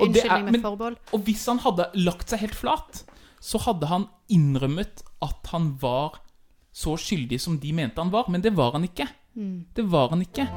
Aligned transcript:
Unnskyldning 0.00 0.44
med 0.44 0.52
men- 0.52 0.62
forbehold. 0.62 0.96
Og 1.12 1.20
hvis 1.22 1.46
han 1.46 1.58
hadde 1.62 1.84
lagt 1.94 2.28
seg 2.28 2.40
helt 2.40 2.54
flat, 2.58 3.04
så 3.40 3.60
hadde 3.62 3.86
han 3.86 4.08
innrømmet 4.28 5.04
at 5.22 5.46
han 5.52 5.76
var 5.78 6.16
så 6.74 6.96
skyldig 6.98 7.38
som 7.40 7.58
de 7.62 7.70
mente 7.72 8.02
han 8.02 8.10
var. 8.10 8.24
Men 8.28 8.40
det 8.42 8.56
var 8.56 8.72
han 8.72 8.82
ikke. 8.82 9.06
Mm. 9.36 9.66
Det 9.74 9.84
var 9.90 10.08
han 10.10 10.22
ikke. 10.24 10.48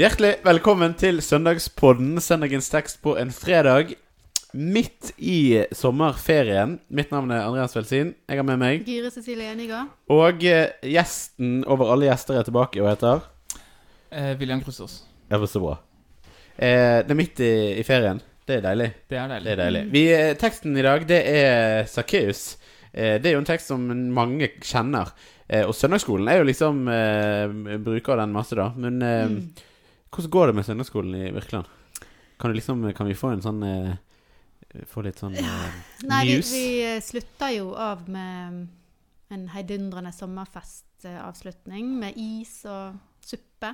Hjertelig 0.00 0.32
velkommen 0.44 0.94
til 0.98 1.20
Søndagspodden, 1.22 2.16
søndagens 2.20 2.70
tekst 2.72 3.02
på 3.04 3.18
en 3.20 3.30
fredag. 3.30 3.92
Midt 4.54 5.12
i 5.18 5.64
sommerferien. 5.74 6.78
Mitt 6.88 7.10
navn 7.12 7.30
er 7.30 7.44
Andreas 7.44 7.76
Velsin. 7.76 8.14
Jeg 8.30 8.38
har 8.38 8.44
med 8.46 8.56
meg 8.62 8.84
Gyre 8.86 9.10
Cecilie 9.10 9.52
Eniga. 9.52 9.84
Og 10.08 10.42
eh, 10.46 10.72
gjesten 10.88 11.64
over 11.66 11.90
alle 11.92 12.08
gjester 12.08 12.38
er 12.38 12.46
tilbake 12.46 12.80
og 12.80 12.88
heter 12.94 13.24
Eh, 14.14 14.36
William 14.38 14.60
Krusås. 14.64 15.00
Ja, 15.28 15.38
men 15.38 15.48
så 15.50 15.60
bra. 15.62 15.74
Eh, 16.56 17.00
det 17.04 17.10
er 17.10 17.18
midt 17.18 17.40
i, 17.42 17.50
i 17.80 17.84
ferien. 17.86 18.20
Det 18.46 18.58
er 18.58 18.64
deilig. 18.66 18.90
Det 19.10 19.16
er 19.18 19.28
deilig. 19.32 19.44
Det 19.48 19.52
er 19.54 19.62
deilig. 19.64 19.82
Vi, 19.94 20.02
eh, 20.14 20.32
teksten 20.38 20.76
i 20.78 20.82
dag, 20.84 21.06
det 21.08 21.20
er 21.30 21.86
Sakkeus. 21.90 22.42
Eh, 22.92 23.16
det 23.18 23.30
er 23.30 23.34
jo 23.38 23.40
en 23.42 23.48
tekst 23.48 23.70
som 23.72 23.86
mange 24.14 24.50
kjenner. 24.62 25.10
Eh, 25.48 25.64
og 25.66 25.74
søndagsskolen 25.76 26.28
er 26.30 26.38
jo 26.42 26.46
liksom 26.48 26.82
eh, 26.88 27.78
Bruker 27.84 28.20
den 28.20 28.32
masse, 28.36 28.56
da. 28.56 28.70
Men 28.76 29.00
eh, 29.02 29.24
Mm. 29.24 29.40
hvordan 30.14 30.30
går 30.30 30.46
det 30.46 30.54
med 30.60 30.66
søndagsskolen 30.68 31.14
i 31.18 31.30
Virkeland? 31.34 31.66
Kan, 32.38 32.50
du 32.50 32.54
liksom, 32.60 32.84
kan 32.94 33.06
vi 33.08 33.14
få 33.18 33.32
en 33.34 33.42
sånn 33.42 33.62
eh, 33.66 33.94
Få 34.90 35.02
litt 35.06 35.18
sånn 35.22 35.34
eh, 35.38 35.74
Nei, 36.10 36.20
vi, 36.26 36.38
vi 36.42 37.00
slutta 37.02 37.48
jo 37.54 37.72
av 37.78 38.08
med 38.10 38.66
en 39.34 39.44
heidundrende 39.54 40.10
sommerfestavslutning 40.14 41.92
med 42.00 42.16
is 42.20 42.60
og 42.68 42.96
suppe. 43.24 43.72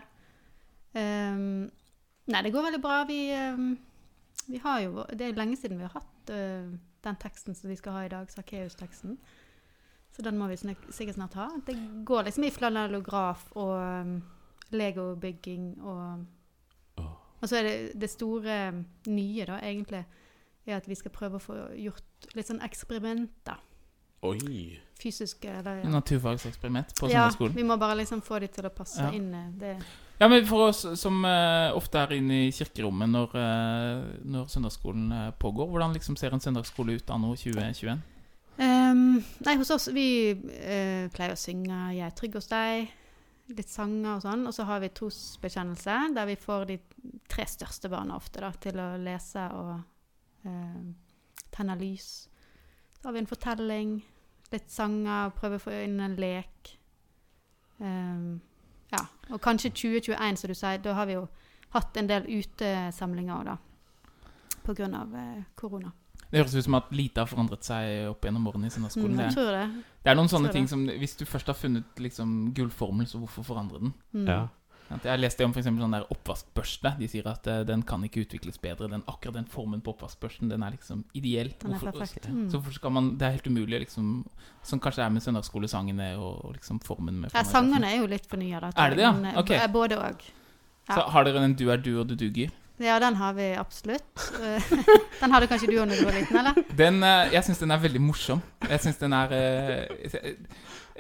Ehm, 0.95 1.71
nei, 2.27 2.43
det 2.43 2.53
går 2.53 2.67
veldig 2.69 2.83
bra. 2.83 3.05
Vi, 3.09 3.21
um, 3.55 3.79
vi 4.49 4.59
har 4.59 4.81
jo 4.81 5.05
Det 5.13 5.29
er 5.29 5.37
lenge 5.39 5.57
siden 5.57 5.79
vi 5.79 5.87
har 5.87 5.95
hatt 5.95 6.33
uh, 6.35 6.73
den 7.05 7.17
teksten 7.23 7.55
som 7.55 7.71
vi 7.71 7.77
skal 7.77 7.93
ha 7.93 8.05
i 8.05 8.13
dag, 8.13 8.31
Sakkeus-teksten. 8.31 9.19
Så 10.11 10.23
den 10.27 10.39
må 10.39 10.49
vi 10.51 10.57
snak, 10.59 10.77
sikkert 10.91 11.15
snart 11.15 11.35
ha. 11.39 11.49
Det 11.67 11.77
går 12.05 12.27
liksom 12.27 12.45
i 12.45 12.51
flanellograf 12.51 13.47
og 13.57 13.77
um, 13.79 14.23
legobygging 14.71 15.77
og 15.83 16.27
Åh. 16.99 17.13
Og 17.41 17.49
så 17.49 17.57
er 17.57 17.63
det 17.63 18.01
det 18.01 18.11
store 18.11 18.73
nye, 19.07 19.47
da, 19.47 19.61
egentlig, 19.65 20.05
er 20.67 20.77
at 20.77 20.89
vi 20.89 20.95
skal 20.95 21.11
prøve 21.15 21.39
å 21.39 21.43
få 21.43 21.57
gjort 21.79 22.29
litt 22.37 22.51
sånn 22.51 22.61
eksperimenter. 22.67 23.63
Oi. 24.29 24.77
Fysiske 25.01 25.49
eller 25.49 25.87
Naturfagseksperiment 25.89 26.93
på 26.99 27.09
Ja, 27.09 27.31
vi 27.41 27.65
må 27.65 27.79
bare 27.81 27.97
liksom 28.03 28.21
få 28.21 28.39
de 28.43 28.51
til 28.53 28.67
å 28.69 28.73
passe 28.75 29.01
Ja. 29.01 29.11
inn 29.17 29.33
i 29.35 29.45
det. 29.59 29.79
Ja, 30.21 30.29
men 30.29 30.45
for 30.45 30.69
oss 30.69 30.83
som 31.01 31.23
uh, 31.25 31.73
ofte 31.73 32.03
er 32.03 32.19
inne 32.19 32.43
i 32.45 32.53
kirkerommet 32.53 33.09
når, 33.09 33.37
uh, 33.41 34.09
når 34.29 34.51
søndagsskolen 34.53 35.13
eh, 35.17 35.29
pågår, 35.41 35.71
hvordan 35.73 35.95
liksom 35.97 36.19
ser 36.21 36.37
en 36.37 36.43
søndagsskole 36.45 36.99
ut 37.01 37.13
anno 37.15 37.33
2021? 37.41 38.03
Um, 38.61 39.23
nei, 39.47 39.55
hos 39.57 39.71
oss 39.73 39.87
Vi 39.97 40.35
pleier 41.15 41.33
å 41.33 41.39
synge 41.41 41.79
'Jeg 41.95 42.05
er 42.05 42.17
trygg 42.19 42.37
hos 42.37 42.51
deg', 42.51 42.91
litt 43.57 43.73
sanger 43.73 44.19
og 44.19 44.25
sånn. 44.27 44.45
Og 44.45 44.53
så 44.53 44.67
har 44.69 44.83
vi 44.85 44.91
trosbekjennelse, 44.93 45.97
der 46.15 46.29
vi 46.29 46.37
får 46.37 46.69
de 46.69 46.77
tre 47.31 47.47
største 47.49 47.89
barna 47.89 48.19
ofte 48.21 48.45
da, 48.45 48.53
til 48.61 48.77
å 48.77 48.91
lese 49.01 49.47
og 49.57 49.73
uh, 50.45 50.85
tenne 51.49 51.79
lys. 51.81 52.29
Så 53.01 53.09
har 53.09 53.17
vi 53.17 53.25
en 53.25 53.31
fortelling, 53.31 53.97
litt 54.53 54.69
sanger, 54.69 55.33
prøver 55.41 55.57
å 55.57 55.65
få 55.65 55.81
inn 55.87 55.97
en 56.05 56.21
lek. 56.21 56.75
Ehm, 57.81 58.41
ja. 58.93 59.05
Og 59.31 59.41
kanskje 59.43 59.71
2021, 59.71 60.41
som 60.41 60.51
du 60.51 60.59
sier. 60.59 60.83
Da 60.83 60.95
har 60.99 61.09
vi 61.09 61.19
jo 61.19 61.27
hatt 61.75 61.97
en 61.97 62.11
del 62.11 62.27
utesamlinger 62.27 63.35
òg, 63.39 63.51
da. 63.53 63.59
Av 64.71 65.15
eh, 65.19 65.43
korona. 65.59 65.91
Det 66.31 66.39
høres 66.39 66.55
ut 66.55 66.65
som 66.69 66.77
at 66.79 66.93
lite 66.95 67.19
har 67.19 67.27
forandret 67.27 67.67
seg 67.67 68.11
opp 68.13 68.23
gjennom 68.23 68.45
årene 68.47 68.69
i 68.69 68.71
søndagsskolen. 68.71 69.17
Mm, 69.17 69.23
jeg 69.25 69.33
det, 69.33 69.35
tror 69.35 69.57
det. 69.57 69.95
det 70.05 70.13
er 70.13 70.19
noen 70.19 70.31
sånne 70.31 70.53
ting 70.55 70.69
som 70.71 70.85
Hvis 70.87 71.17
du 71.19 71.25
først 71.27 71.51
har 71.51 71.59
funnet 71.59 71.99
liksom 71.99 72.53
gullformel, 72.55 73.09
så 73.11 73.19
hvorfor 73.19 73.47
forandre 73.49 73.81
den? 73.83 73.95
Mm. 74.15 74.29
Ja. 74.29 74.45
Jeg 74.91 75.21
leste 75.23 75.47
om 75.47 75.53
for 75.55 75.63
sånn 75.63 75.93
der 75.95 76.07
oppvaskbørste. 76.11 76.97
De 76.99 77.07
sier 77.11 77.27
at 77.31 77.47
uh, 77.47 77.61
den 77.67 77.85
kan 77.87 78.03
ikke 78.07 78.25
utvikles 78.25 78.59
bedre. 78.59 78.89
Den, 78.91 79.05
akkurat 79.11 79.37
den 79.39 79.47
formen 79.51 79.83
på 79.85 79.93
oppvaskbørsten 79.95 80.51
Den 80.51 80.65
er 80.67 80.75
liksom 80.75 81.05
ideell. 81.15 81.53
Den 81.63 81.77
er 81.77 81.79
Hvorfor- 81.79 81.99
Mm. 82.01 82.51
Så 82.51 82.59
hvorfor 82.59 82.73
skal 82.75 82.91
man 82.91 83.17
Det 83.19 83.27
er 83.27 83.31
helt 83.37 83.47
umulig, 83.47 83.81
liksom 83.81 84.27
Som 84.63 84.81
kanskje 84.81 85.05
er 85.05 85.11
med 85.11 85.23
søndagsskolesangene 85.23 86.17
og, 86.19 86.45
og 86.45 86.55
liksom 86.55 86.81
formen 86.83 87.21
med 87.21 87.31
Ja, 87.35 87.43
sangene 87.43 87.87
er 87.87 88.01
jo 88.01 88.07
litt 88.07 88.27
fornya, 88.27 88.61
da. 88.61 88.71
Er 88.77 88.91
det 88.91 88.99
det, 88.99 89.05
ja? 89.05 89.13
men, 89.13 89.37
eh, 89.37 89.67
Både 89.69 89.97
òg. 89.97 90.23
Så 90.87 91.01
har 91.11 91.25
dere 91.25 91.41
den 91.41 91.55
'du 91.55 91.71
er 91.71 91.77
du 91.77 92.01
og 92.01 92.09
du 92.09 92.17
duger'? 92.17 92.51
ja, 92.81 92.99
den 92.99 93.15
har 93.15 93.33
vi 93.35 93.55
absolutt. 93.55 94.03
Eh, 94.41 94.63
den 95.21 95.31
hadde 95.31 95.47
kanskje 95.47 95.69
du 95.69 95.77
òg 95.79 95.89
da 95.89 95.97
du 95.97 96.05
var 96.05 96.13
liten, 96.13 96.37
eller? 96.37 96.55
Den, 96.77 97.03
jeg 97.33 97.45
syns 97.45 97.59
den 97.59 97.71
er 97.71 97.79
veldig 97.79 98.01
morsom. 98.01 98.43
Jeg 98.69 98.81
synes 98.81 98.97
den 98.97 99.13
er 99.13 99.29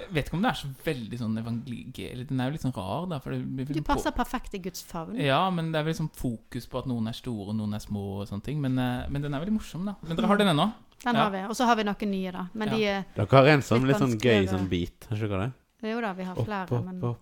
Jeg 0.00 0.12
vet 0.16 0.28
ikke 0.28 0.37
om 0.38 0.43
det 0.44 0.50
er 0.50 0.59
så 0.61 0.69
veldig 0.84 1.19
sånn 1.21 1.38
evangelig... 1.41 1.81
Eller 2.11 2.25
den 2.28 2.41
er 2.41 2.49
jo 2.50 2.55
litt 2.56 2.65
sånn 2.65 2.75
rar, 2.77 3.06
da. 3.11 3.19
For 3.22 3.34
det 3.34 3.41
blir 3.44 3.66
Du 3.69 3.72
liksom 3.75 3.87
passer 3.88 4.15
perfekt 4.16 4.55
i 4.56 4.61
Guds 4.65 4.83
favn. 4.87 5.19
Ja, 5.21 5.43
men 5.55 5.72
det 5.72 5.81
er 5.81 5.84
vel 5.87 5.93
liksom 5.94 6.11
fokus 6.16 6.66
på 6.71 6.81
at 6.83 6.88
noen 6.91 7.09
er 7.11 7.16
store 7.19 7.50
og 7.53 7.59
noen 7.59 7.75
er 7.77 7.83
små 7.84 8.05
og 8.22 8.28
sånne 8.31 8.47
ting. 8.47 8.60
Men, 8.65 8.78
eh, 8.78 9.09
men 9.12 9.22
den 9.22 9.34
er 9.34 9.43
veldig 9.44 9.56
morsom, 9.59 9.84
da. 9.91 9.97
Men 10.06 10.16
dere 10.16 10.27
har 10.33 10.41
den 10.41 10.53
ennå? 10.55 10.69
Den 11.05 11.15
Ja. 11.16 11.22
har 11.25 11.31
vi. 11.31 11.43
Og 11.49 11.56
så 11.56 11.65
har 11.66 11.77
vi 11.77 11.84
noen 11.84 12.10
nye, 12.10 12.33
da. 12.33 12.47
Men 12.55 12.69
Ja. 12.69 12.75
de 12.77 12.84
er 12.84 13.05
Dere 13.16 13.27
har 13.31 13.47
en 13.55 13.60
sånn 13.60 13.87
Litt 13.87 13.97
litt 13.99 14.03
sånn 14.03 14.19
gøy 14.21 14.49
sånn 14.49 14.69
beat. 14.69 15.06
Har 15.09 15.16
ikke 15.16 15.28
dere 15.28 15.53
det? 15.83 15.91
Jo 15.94 16.00
da, 16.00 16.12
vi 16.12 16.25
har 16.25 16.34
flere, 16.37 16.62
Opp, 16.65 16.72
opp, 16.72 16.84
men 16.84 17.03
opp. 17.03 17.21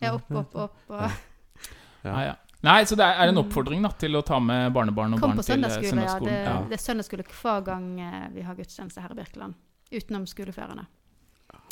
Ja, 0.00 0.14
opp, 0.14 0.30
opp, 0.30 0.54
opp. 0.56 0.76
Og 0.90 1.00
Ja. 1.00 1.10
Ja. 2.04 2.20
ja. 2.24 2.34
Nei, 2.64 2.82
så 2.84 2.96
det 2.96 3.04
er, 3.04 3.28
en 3.28 3.36
oppfordring 3.36 3.82
da 3.82 3.88
til 3.98 4.12
å 4.14 4.24
ta 4.24 4.38
med 4.38 4.72
barnebarn 4.72 5.14
og 5.14 5.20
kom 5.20 5.30
barn 5.32 5.38
på 5.38 5.44
til 5.46 5.64
eh, 5.64 5.68
søndagsskole, 5.68 5.82
ja. 5.82 5.90
søndagsskolen? 5.90 6.30
Det, 6.30 6.44
Ja. 6.46 6.62
det 6.68 6.72
er 6.78 6.82
søndagsskole 6.82 7.24
hver 7.26 7.64
gang 7.64 8.00
eh, 8.00 8.28
vi 8.34 8.42
har 8.42 8.54
gudstjeneste 8.54 9.00
her 9.02 9.10
i 9.10 9.14
Birkeland. 9.14 9.54
Utenom 9.92 10.26
skoleferiene. 10.26 10.86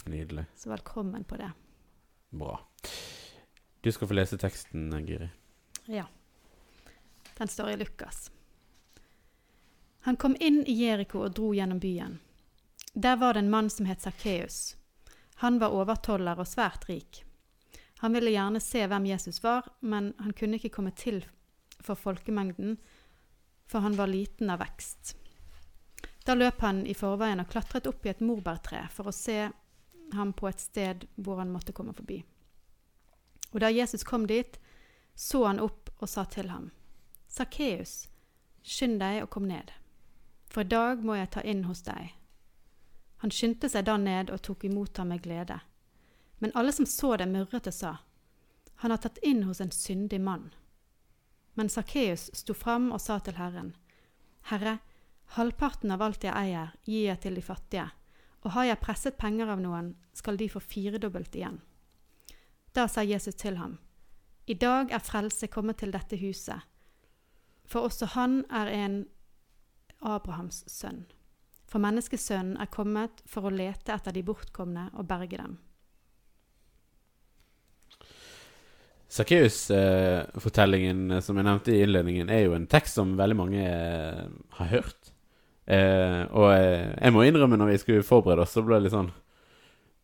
Nydelig. 0.05 0.45
Så 0.57 0.71
velkommen 0.71 1.25
på 1.25 1.37
det. 1.37 1.53
Bra. 2.31 2.61
Du 3.81 3.93
skal 3.93 4.09
få 4.09 4.15
lese 4.15 4.39
teksten, 4.39 5.07
Giri. 5.07 5.29
Ja. 5.87 6.07
Den 7.39 7.49
står 7.49 7.71
i 7.71 7.77
Lukas. 7.77 8.31
Han 10.01 10.17
kom 10.17 10.37
inn 10.41 10.65
i 10.67 10.73
Jeriko 10.73 11.25
og 11.25 11.33
dro 11.37 11.55
gjennom 11.55 11.81
byen. 11.81 12.19
Der 12.93 13.17
var 13.17 13.35
det 13.35 13.45
en 13.45 13.51
mann 13.51 13.71
som 13.71 13.87
het 13.87 14.03
Sakkeus. 14.03 14.77
Han 15.35 15.59
var 15.59 15.73
overtoller 15.77 16.41
og 16.41 16.49
svært 16.49 16.89
rik. 16.89 17.25
Han 18.01 18.13
ville 18.17 18.33
gjerne 18.33 18.61
se 18.61 18.87
hvem 18.89 19.07
Jesus 19.07 19.43
var, 19.43 19.69
men 19.81 20.15
han 20.19 20.33
kunne 20.33 20.57
ikke 20.57 20.73
komme 20.73 20.93
til 20.97 21.23
for 21.81 21.97
folkemengden, 21.97 22.79
for 23.69 23.85
han 23.85 23.97
var 23.97 24.09
liten 24.09 24.51
av 24.51 24.61
vekst. 24.61 25.15
Da 26.25 26.35
løp 26.37 26.61
han 26.61 26.87
i 26.87 26.95
forveien 26.97 27.41
og 27.41 27.49
klatret 27.53 27.89
opp 27.89 28.07
i 28.07 28.13
et 28.13 28.23
morbærtre 28.25 28.87
for 28.93 29.09
å 29.09 29.17
se 29.17 29.51
ham 30.17 30.33
på 30.33 30.49
et 30.49 30.61
sted 30.61 31.07
hvor 31.17 31.39
han 31.43 31.53
måtte 31.53 31.75
komme 31.77 31.95
forbi. 31.97 32.23
Og 33.51 33.61
da 33.61 33.71
Jesus 33.71 34.05
kom 34.07 34.27
dit, 34.31 34.59
så 35.15 35.45
han 35.47 35.61
opp 35.61 35.91
og 35.99 36.09
sa 36.09 36.25
til 36.25 36.51
ham, 36.51 36.71
Sakkeus, 37.31 38.09
skynd 38.63 39.01
deg 39.03 39.23
og 39.25 39.31
kom 39.35 39.49
ned, 39.51 39.71
for 40.51 40.65
i 40.65 40.71
dag 40.71 41.05
må 41.05 41.19
jeg 41.19 41.31
ta 41.35 41.43
inn 41.47 41.65
hos 41.69 41.83
deg. 41.87 42.15
Han 43.21 43.33
skyndte 43.35 43.69
seg 43.69 43.85
da 43.85 43.99
ned 44.01 44.31
og 44.33 44.41
tok 44.47 44.65
imot 44.65 44.97
ham 44.97 45.13
med 45.13 45.23
glede. 45.23 45.59
Men 46.41 46.55
alle 46.57 46.73
som 46.73 46.87
så 46.89 47.17
det, 47.21 47.29
murret 47.29 47.69
og 47.69 47.75
sa, 47.75 47.97
Han 48.81 48.91
har 48.91 48.99
tatt 49.05 49.19
inn 49.23 49.43
hos 49.45 49.61
en 49.61 49.71
syndig 49.71 50.21
mann. 50.21 50.55
Men 51.53 51.69
Sakkeus 51.69 52.31
sto 52.33 52.55
fram 52.55 52.93
og 52.97 53.01
sa 53.01 53.19
til 53.21 53.37
Herren, 53.37 53.75
Herre, 54.49 54.79
halvparten 55.37 55.93
av 55.93 56.01
alt 56.03 56.25
jeg 56.25 56.33
eier, 56.33 56.73
gir 56.89 57.11
jeg 57.11 57.21
til 57.21 57.37
de 57.37 57.43
fattige, 57.45 57.91
og 58.45 58.55
har 58.55 58.71
jeg 58.71 58.81
presset 58.81 59.19
penger 59.21 59.51
av 59.53 59.61
noen, 59.61 59.93
skal 60.17 60.39
de 60.41 60.49
få 60.49 60.63
firedobbelt 60.65 61.35
igjen. 61.37 61.61
Da 62.73 62.87
sa 62.89 63.05
Jesus 63.05 63.35
til 63.35 63.59
ham, 63.61 63.79
I 64.47 64.55
dag 64.55 64.91
er 64.91 65.05
frelse 65.05 65.47
kommet 65.47 65.79
til 65.79 65.93
dette 65.93 66.17
huset, 66.17 66.61
for 67.67 67.87
også 67.87 68.07
han 68.17 68.45
er 68.51 68.67
en 68.67 69.07
Abrahams 70.01 70.65
sønn. 70.67 71.05
For 71.71 71.79
menneskesønnen 71.83 72.57
er 72.59 72.71
kommet 72.73 73.21
for 73.31 73.47
å 73.47 73.55
lete 73.55 73.93
etter 73.95 74.13
de 74.15 74.23
bortkomne 74.27 74.89
og 74.97 75.07
berge 75.07 75.37
dem. 75.39 75.59
Sakkeus-fortellingen 79.11 81.23
som 81.23 81.39
jeg 81.39 81.47
nevnte 81.47 81.73
i 81.75 81.83
innledningen, 81.83 82.31
er 82.31 82.41
jo 82.45 82.55
en 82.55 82.67
tekst 82.71 82.95
som 82.99 83.19
veldig 83.19 83.37
mange 83.39 83.63
eh, 83.67 84.27
har 84.59 84.69
hørt. 84.71 85.00
Eh, 85.71 86.23
og 86.35 86.49
eh, 86.51 86.89
jeg 86.99 87.15
må 87.15 87.23
innrømme, 87.29 87.59
når 87.61 87.69
vi 87.75 87.81
skulle 87.83 88.07
forberede 88.07 88.43
oss, 88.43 88.57
så 88.57 88.63
ble 88.67 88.81
det 88.81 88.89
litt 88.89 88.97
sånn 88.97 89.13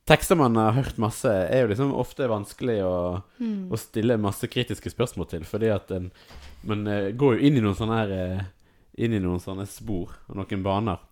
Tekster 0.07 0.37
man 0.39 0.55
har 0.55 0.71
hørt 0.77 1.01
masse, 1.03 1.27
er 1.27 1.65
jo 1.65 1.71
liksom 1.73 1.89
ofte 1.99 2.29
vanskelig 2.31 2.77
å, 2.87 3.23
Mm. 3.43 3.73
å 3.75 3.77
stille 3.81 4.15
masse 4.23 4.47
kritiske 4.47 4.93
spørsmål 4.93 5.27
til, 5.33 5.43
fordi 5.45 5.67
at 5.75 5.91
en, 5.97 6.13
man 6.63 6.87
eh, 6.87 7.09
går 7.11 7.35
jo 7.35 7.49
inn 7.49 7.59
i 7.59 7.65
noen 7.65 7.75
sånne 7.75 7.99
her 8.05 8.13
eh, 8.15 8.45
Inn 9.03 9.13
i 9.13 9.19
noen 9.21 9.43
sånne 9.43 9.67
spor 9.69 10.15
og 10.31 10.37
noen 10.39 10.63
baner. 10.65 11.03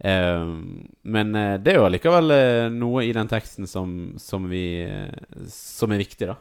Eh, 0.00 0.46
men 1.04 1.32
det 1.60 1.74
er 1.74 1.76
jo 1.76 1.84
allikevel 1.90 2.30
noe 2.72 3.02
i 3.04 3.10
den 3.12 3.28
teksten 3.28 3.66
som, 3.68 4.14
som 4.16 4.46
vi 4.48 4.62
Som 5.52 5.92
er 5.92 6.00
viktig, 6.00 6.30
da. 6.30 6.38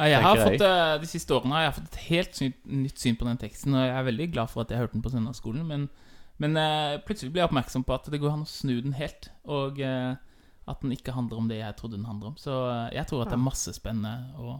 Ja, 0.00 0.18
jeg 0.18 0.42
fått, 0.42 0.66
De 1.00 1.08
siste 1.08 1.32
årene 1.38 1.56
har 1.56 1.64
jeg 1.68 1.78
fått 1.78 1.88
et 1.94 2.04
helt 2.10 2.42
nytt 2.82 2.98
syn 3.00 3.16
på 3.16 3.24
den 3.30 3.38
teksten, 3.40 3.74
og 3.78 3.86
jeg 3.86 3.96
er 3.96 4.06
veldig 4.10 4.28
glad 4.34 4.50
for 4.52 4.60
at 4.66 4.70
jeg 4.74 4.82
hørte 4.82 4.98
den 4.98 5.06
på 5.06 5.12
søndagsskolen. 5.14 5.64
Men, 5.70 5.88
men 6.40 6.56
eh, 6.56 6.98
plutselig 7.04 7.34
ble 7.34 7.42
jeg 7.42 7.50
oppmerksom 7.50 7.84
på 7.84 7.94
at 7.96 8.08
det 8.12 8.20
går 8.22 8.32
an 8.32 8.46
å 8.46 8.48
snu 8.48 8.78
den 8.80 8.96
helt, 8.96 9.28
og 9.44 9.80
eh, 9.84 10.14
at 10.70 10.84
den 10.84 10.94
ikke 10.94 11.14
handler 11.16 11.42
om 11.42 11.50
det 11.50 11.58
jeg 11.60 11.76
trodde 11.76 11.98
den 11.98 12.08
handler 12.08 12.32
om. 12.32 12.38
Så 12.40 12.54
eh, 12.70 12.96
jeg 12.96 13.08
tror 13.10 13.24
at 13.24 13.32
det 13.32 13.36
er 13.36 13.44
masse 13.44 13.74
spennende 13.76 14.14
å, 14.40 14.56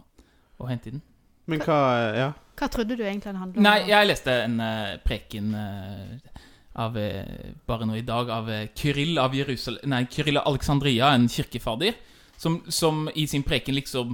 å 0.61 0.69
hente 0.69 0.91
i 0.91 0.95
den. 0.97 1.03
Men 1.49 1.63
hva 1.65 1.81
Ja. 2.15 2.29
Hva 2.61 2.67
trodde 2.69 2.93
du 2.93 3.01
egentlig 3.01 3.31
den 3.31 3.41
handlet 3.41 3.57
om? 3.57 3.65
Nei, 3.65 3.79
jeg 3.89 4.07
leste 4.11 4.35
en 4.43 4.59
eh, 4.61 4.97
preken 5.01 5.55
eh, 5.57 6.41
av 6.81 6.97
eh, 7.01 7.55
bare 7.67 7.87
nå 7.89 7.97
i 7.97 8.05
dag 8.05 8.29
av 8.29 8.51
eh, 8.53 8.67
Kyrill 8.77 9.17
av 9.19 9.33
Jerusal 9.35 9.79
Nei, 9.89 10.03
Kyrill 10.11 10.37
av 10.37 10.51
Alexandria, 10.51 11.09
en 11.15 11.25
kirkefader, 11.31 11.97
som, 12.37 12.61
som 12.69 13.07
i 13.17 13.25
sin 13.27 13.43
preken 13.47 13.75
liksom 13.75 14.13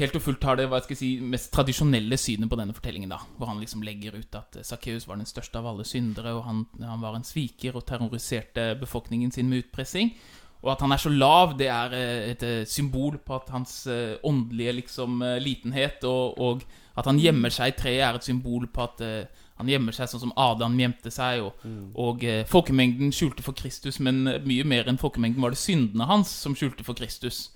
helt 0.00 0.16
og 0.16 0.22
fullt 0.24 0.44
har 0.48 0.56
det 0.56 0.68
hva 0.72 0.80
skal 0.82 0.94
jeg 0.94 1.00
si, 1.00 1.10
mest 1.20 1.50
tradisjonelle 1.52 2.16
synet 2.20 2.50
på 2.50 2.58
denne 2.58 2.74
fortellingen. 2.76 3.12
da 3.12 3.20
Hvor 3.38 3.50
han 3.50 3.60
liksom 3.60 3.82
legger 3.84 4.16
ut 4.16 4.38
at 4.38 4.60
Sakkeus 4.64 5.08
var 5.08 5.20
den 5.20 5.28
største 5.28 5.60
av 5.60 5.68
alle 5.68 5.84
syndere, 5.84 6.34
og 6.36 6.44
han, 6.48 6.62
han 6.80 7.02
var 7.02 7.16
en 7.16 7.26
sviker 7.26 7.76
og 7.76 7.86
terroriserte 7.88 8.72
befolkningen 8.80 9.32
sin 9.32 9.50
med 9.50 9.66
utpressing. 9.66 10.14
Og 10.62 10.70
at 10.72 10.80
han 10.84 10.92
er 10.94 11.00
så 11.02 11.10
lav, 11.10 11.56
det 11.58 11.66
er 11.66 11.94
eh, 11.98 12.30
et 12.30 12.42
eh, 12.46 12.64
symbol 12.70 13.18
på 13.18 13.34
at 13.34 13.50
hans 13.50 13.86
eh, 13.90 14.14
åndelige 14.22 14.76
liksom 14.78 15.22
eh, 15.26 15.40
litenhet, 15.42 16.04
og, 16.06 16.38
og 16.38 16.62
at 16.94 17.08
han 17.08 17.18
gjemmer 17.18 17.50
seg 17.50 17.72
i 17.72 17.78
treet, 17.80 18.04
er 18.06 18.18
et 18.18 18.28
symbol 18.28 18.68
på 18.70 18.84
at 18.84 19.02
eh, 19.02 19.40
han 19.58 19.70
gjemmer 19.70 19.94
seg 19.94 20.10
sånn 20.10 20.22
som 20.22 20.34
Adam 20.38 20.78
gjemte 20.78 21.10
seg. 21.12 21.42
Og, 21.42 21.66
og 21.98 22.22
eh, 22.26 22.44
folkemengden 22.48 23.10
skjulte 23.14 23.42
for 23.42 23.58
Kristus, 23.58 23.98
men 24.02 24.22
eh, 24.30 24.40
mye 24.46 24.64
mer 24.68 24.86
enn 24.90 25.02
folkemengden 25.02 25.42
var 25.42 25.54
det 25.54 25.60
syndene 25.62 26.06
hans 26.10 26.30
som 26.30 26.54
skjulte 26.58 26.86
for 26.86 26.98
Kristus. 26.98 27.48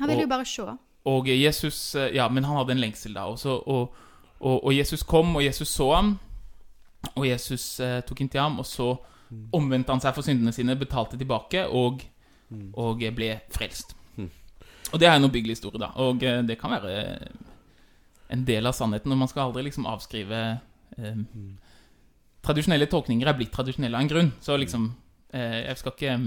Han 0.00 0.10
ville 0.10 0.26
jo 0.26 0.30
bare 0.30 0.46
se. 0.48 0.66
Og 1.06 1.28
Jesus 1.28 1.94
eh, 1.94 2.14
Ja, 2.16 2.28
men 2.28 2.44
han 2.44 2.56
hadde 2.56 2.72
en 2.72 2.82
lengsel 2.82 3.14
da 3.14 3.28
også. 3.30 3.58
Og, 3.66 3.94
og, 4.40 4.64
og 4.64 4.72
Jesus 4.76 5.02
kom, 5.02 5.36
og 5.36 5.44
Jesus 5.44 5.68
så 5.68 5.92
ham. 5.94 6.18
Og 7.14 7.28
Jesus 7.28 7.80
eh, 7.80 8.00
tok 8.06 8.20
inn 8.20 8.32
til 8.32 8.42
ham, 8.42 8.58
og 8.58 8.66
så 8.66 8.94
omvendte 9.54 9.92
han 9.92 10.02
seg 10.02 10.14
for 10.16 10.24
syndene 10.24 10.52
sine, 10.56 10.76
betalte 10.78 11.18
tilbake, 11.20 11.66
og, 11.68 12.02
og 12.74 13.02
eh, 13.04 13.14
ble 13.14 13.30
frelst. 13.54 13.94
Mm. 14.16 14.30
Og 14.92 15.00
det 15.00 15.08
er 15.08 15.16
en 15.16 15.28
oppbyggelig 15.28 15.58
historie, 15.58 15.80
da. 15.82 15.92
Og 16.04 16.22
eh, 16.24 16.42
det 16.48 16.58
kan 16.60 16.74
være 16.74 16.94
en 18.28 18.44
del 18.48 18.68
av 18.68 18.76
sannheten. 18.76 19.12
Og 19.12 19.20
man 19.20 19.30
skal 19.30 19.48
aldri 19.48 19.66
liksom 19.68 19.88
avskrive 19.88 20.42
eh, 20.98 21.22
Tradisjonelle 22.38 22.86
tolkninger 22.88 23.28
er 23.28 23.34
blitt 23.36 23.50
tradisjonelle 23.52 23.98
av 23.98 24.04
en 24.04 24.10
grunn. 24.10 24.28
Så 24.40 24.56
liksom 24.56 24.92
eh, 25.34 25.64
Jeg 25.66 25.80
skal 25.80 25.92
ikke 25.94 26.18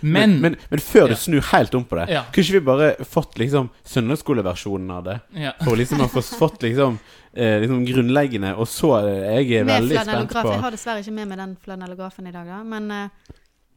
Men, 0.00 0.36
Men, 0.40 0.56
men, 0.70 0.80
før 0.80 1.08
du 1.08 1.16
snur 1.18 1.44
helt 1.52 1.74
om 1.74 1.84
på 1.84 1.98
det, 2.00 2.06
Ja. 2.10 2.22
kunne 2.32 2.44
ikke 2.44 2.58
vi 2.58 2.60
bare 2.66 2.90
fått 3.04 3.38
liksom 3.38 3.70
søndagsskoleversjonen 3.84 4.90
av 4.90 5.04
det? 5.04 5.18
ja. 5.34 5.52
For 5.64 5.76
liksom 5.76 6.00
å 6.00 6.08
få 6.08 6.22
fått 6.22 6.62
liksom, 6.62 6.98
eh, 7.34 7.60
liksom 7.60 7.84
grunnleggende, 7.86 8.54
og 8.56 8.68
så 8.68 8.94
eh, 9.06 9.40
Jeg 9.40 9.60
er 9.60 9.64
Med 9.64 9.82
veldig 9.82 10.00
spent 10.04 10.32
på 10.32 10.46
Jeg 10.52 10.60
har 10.60 10.70
dessverre 10.70 11.04
ikke 11.04 11.16
med 11.18 11.28
meg 11.28 11.38
den 11.38 11.56
flanellografen 11.56 12.26
i 12.26 12.32
dag, 12.32 12.46
da. 12.46 12.62
Men 12.64 12.90
eh, 12.90 13.34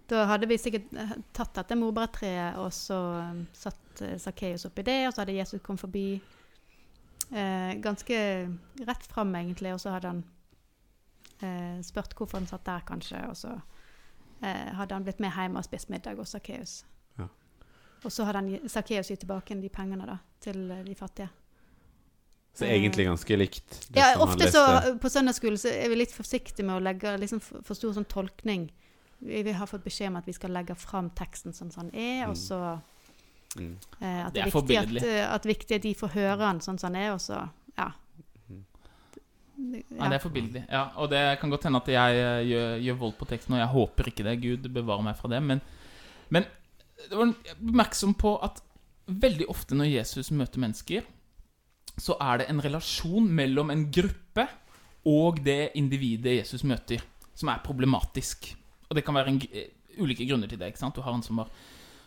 da 0.07 0.25
hadde 0.25 0.47
vi 0.47 0.57
sikkert 0.57 0.93
eh, 0.93 1.17
tatt 1.33 1.53
dette 1.55 1.75
morbærtreet 1.79 2.59
og 2.61 2.71
så 2.75 2.99
um, 3.31 3.43
satt 3.53 4.01
uh, 4.01 4.17
Sakkeus 4.19 4.65
oppi 4.65 4.83
det, 4.83 5.07
og 5.07 5.13
så 5.13 5.23
hadde 5.23 5.37
Jesus 5.37 5.61
kommet 5.63 5.81
forbi 5.81 6.07
eh, 7.31 7.73
ganske 7.81 8.19
rett 8.85 9.05
fram, 9.09 9.35
egentlig, 9.35 9.73
og 9.73 9.81
så 9.81 9.95
hadde 9.95 10.11
han 10.11 10.23
eh, 11.41 11.81
spurt 11.85 12.15
hvorfor 12.17 12.41
han 12.41 12.49
satt 12.49 12.65
der, 12.65 12.83
kanskje, 12.87 13.21
og 13.29 13.37
så 13.37 13.53
eh, 14.43 14.73
hadde 14.77 14.93
han 14.97 15.03
blitt 15.07 15.19
med 15.23 15.31
hjem 15.33 15.55
og 15.59 15.63
spist 15.65 15.89
middag 15.89 16.19
hos 16.19 16.35
Sakkeus. 16.35 16.83
Ja. 17.19 17.27
Og 18.03 18.11
så 18.11 18.25
hadde 18.27 18.41
han 18.43 18.69
Sakkeus 18.69 19.07
gitt 19.13 19.23
tilbake 19.23 19.55
de 19.61 19.69
pengene 19.69 20.05
da, 20.09 20.17
til 20.43 20.69
eh, 20.71 20.83
de 20.83 20.95
fattige. 20.99 21.29
Så 22.53 22.65
egentlig 22.69 23.07
ganske 23.07 23.37
likt. 23.37 23.79
det 23.89 23.97
Ja, 23.97 24.11
som 24.13 24.19
han 24.19 24.29
ofte 24.29 24.51
så 24.51 24.61
leste. 24.67 24.97
på 25.01 25.09
søndagsskolen 25.09 25.57
så 25.57 25.71
er 25.73 25.89
vi 25.89 25.95
litt 25.95 26.11
forsiktige 26.13 26.65
med 26.67 26.75
å 26.77 26.83
legge 26.85 27.15
liksom 27.17 27.39
for 27.41 27.63
for 27.65 27.73
stor 27.79 27.93
sånn 27.95 28.05
tolkning. 28.05 28.67
Vi, 29.23 29.41
vi 29.47 29.51
har 29.57 29.65
fått 29.65 29.83
beskjed 29.83 30.11
om 30.11 30.17
at 30.19 30.27
vi 30.27 30.33
skal 30.37 30.51
legge 30.53 30.75
fram 30.75 31.09
teksten 31.17 31.53
sånn 31.55 31.71
som 31.73 31.89
den 31.89 31.95
er, 31.99 32.27
og 32.27 32.35
Mm. 32.35 32.43
så 32.43 32.59
Mm. 33.55 33.77
eh, 34.01 34.25
at, 34.25 34.33
Det 34.33 34.33
det 34.33 34.41
er 34.43 34.47
er 34.47 34.51
viktig 34.61 34.77
at, 34.77 35.03
eh, 35.03 35.33
at 35.35 35.43
viktig 35.45 35.75
at 35.75 35.81
de 35.81 35.93
får 35.95 36.07
høre 36.09 36.37
den 36.39 36.59
sånn 36.59 36.79
som 36.79 36.91
den 36.93 37.01
er, 37.01 37.11
og 37.13 37.19
så 37.21 37.49
ja. 37.77 37.91
Det- 39.55 39.85
Nei, 39.91 40.09
det 40.09 40.15
er 40.17 40.23
forbilledlig. 40.23 40.63
Ja, 40.71 40.83
og 40.97 41.09
det 41.11 41.39
kan 41.39 41.49
godt 41.53 41.63
hende 41.67 41.77
at 41.81 41.87
jeg 41.93 42.15
eh, 42.19 42.47
gjør, 42.49 42.77
gjør 42.87 42.97
vold 43.03 43.13
på 43.19 43.25
teksten, 43.29 43.53
og 43.53 43.59
jeg 43.59 43.67
håper 43.73 44.09
ikke 44.09 44.23
det. 44.25 44.41
Gud 44.41 44.69
bevare 44.73 45.03
meg 45.05 45.15
fra 45.19 45.29
det. 45.29 45.41
Men, 45.43 45.61
men 46.33 46.45
var 47.11 47.25
jeg 47.27 47.57
ble 47.59 47.69
oppmerksom 47.69 48.13
på 48.17 48.31
at 48.43 48.61
veldig 49.07 49.45
ofte 49.51 49.75
når 49.75 49.91
Jesus 49.91 50.31
møter 50.31 50.59
mennesker, 50.63 51.03
så 51.99 52.15
er 52.21 52.37
det 52.41 52.49
en 52.49 52.61
relasjon 52.63 53.27
mellom 53.29 53.69
en 53.69 53.83
gruppe 53.93 54.47
og 55.05 55.41
det 55.43 55.73
individet 55.75 56.37
Jesus 56.39 56.63
møter, 56.63 57.03
som 57.35 57.49
er 57.51 57.59
problematisk. 57.65 58.55
Og 58.89 58.95
det 58.97 59.03
kan 59.05 59.13
være 59.17 59.27
en, 59.33 59.41
eh, 59.51 59.69
ulike 59.99 60.25
grunner 60.25 60.47
til 60.47 60.57
det. 60.57 60.67
ikke 60.71 60.79
sant? 60.79 60.95
Du 60.95 61.01
har 61.01 61.11
han 61.11 61.21
som 61.21 61.37
har, 61.37 61.49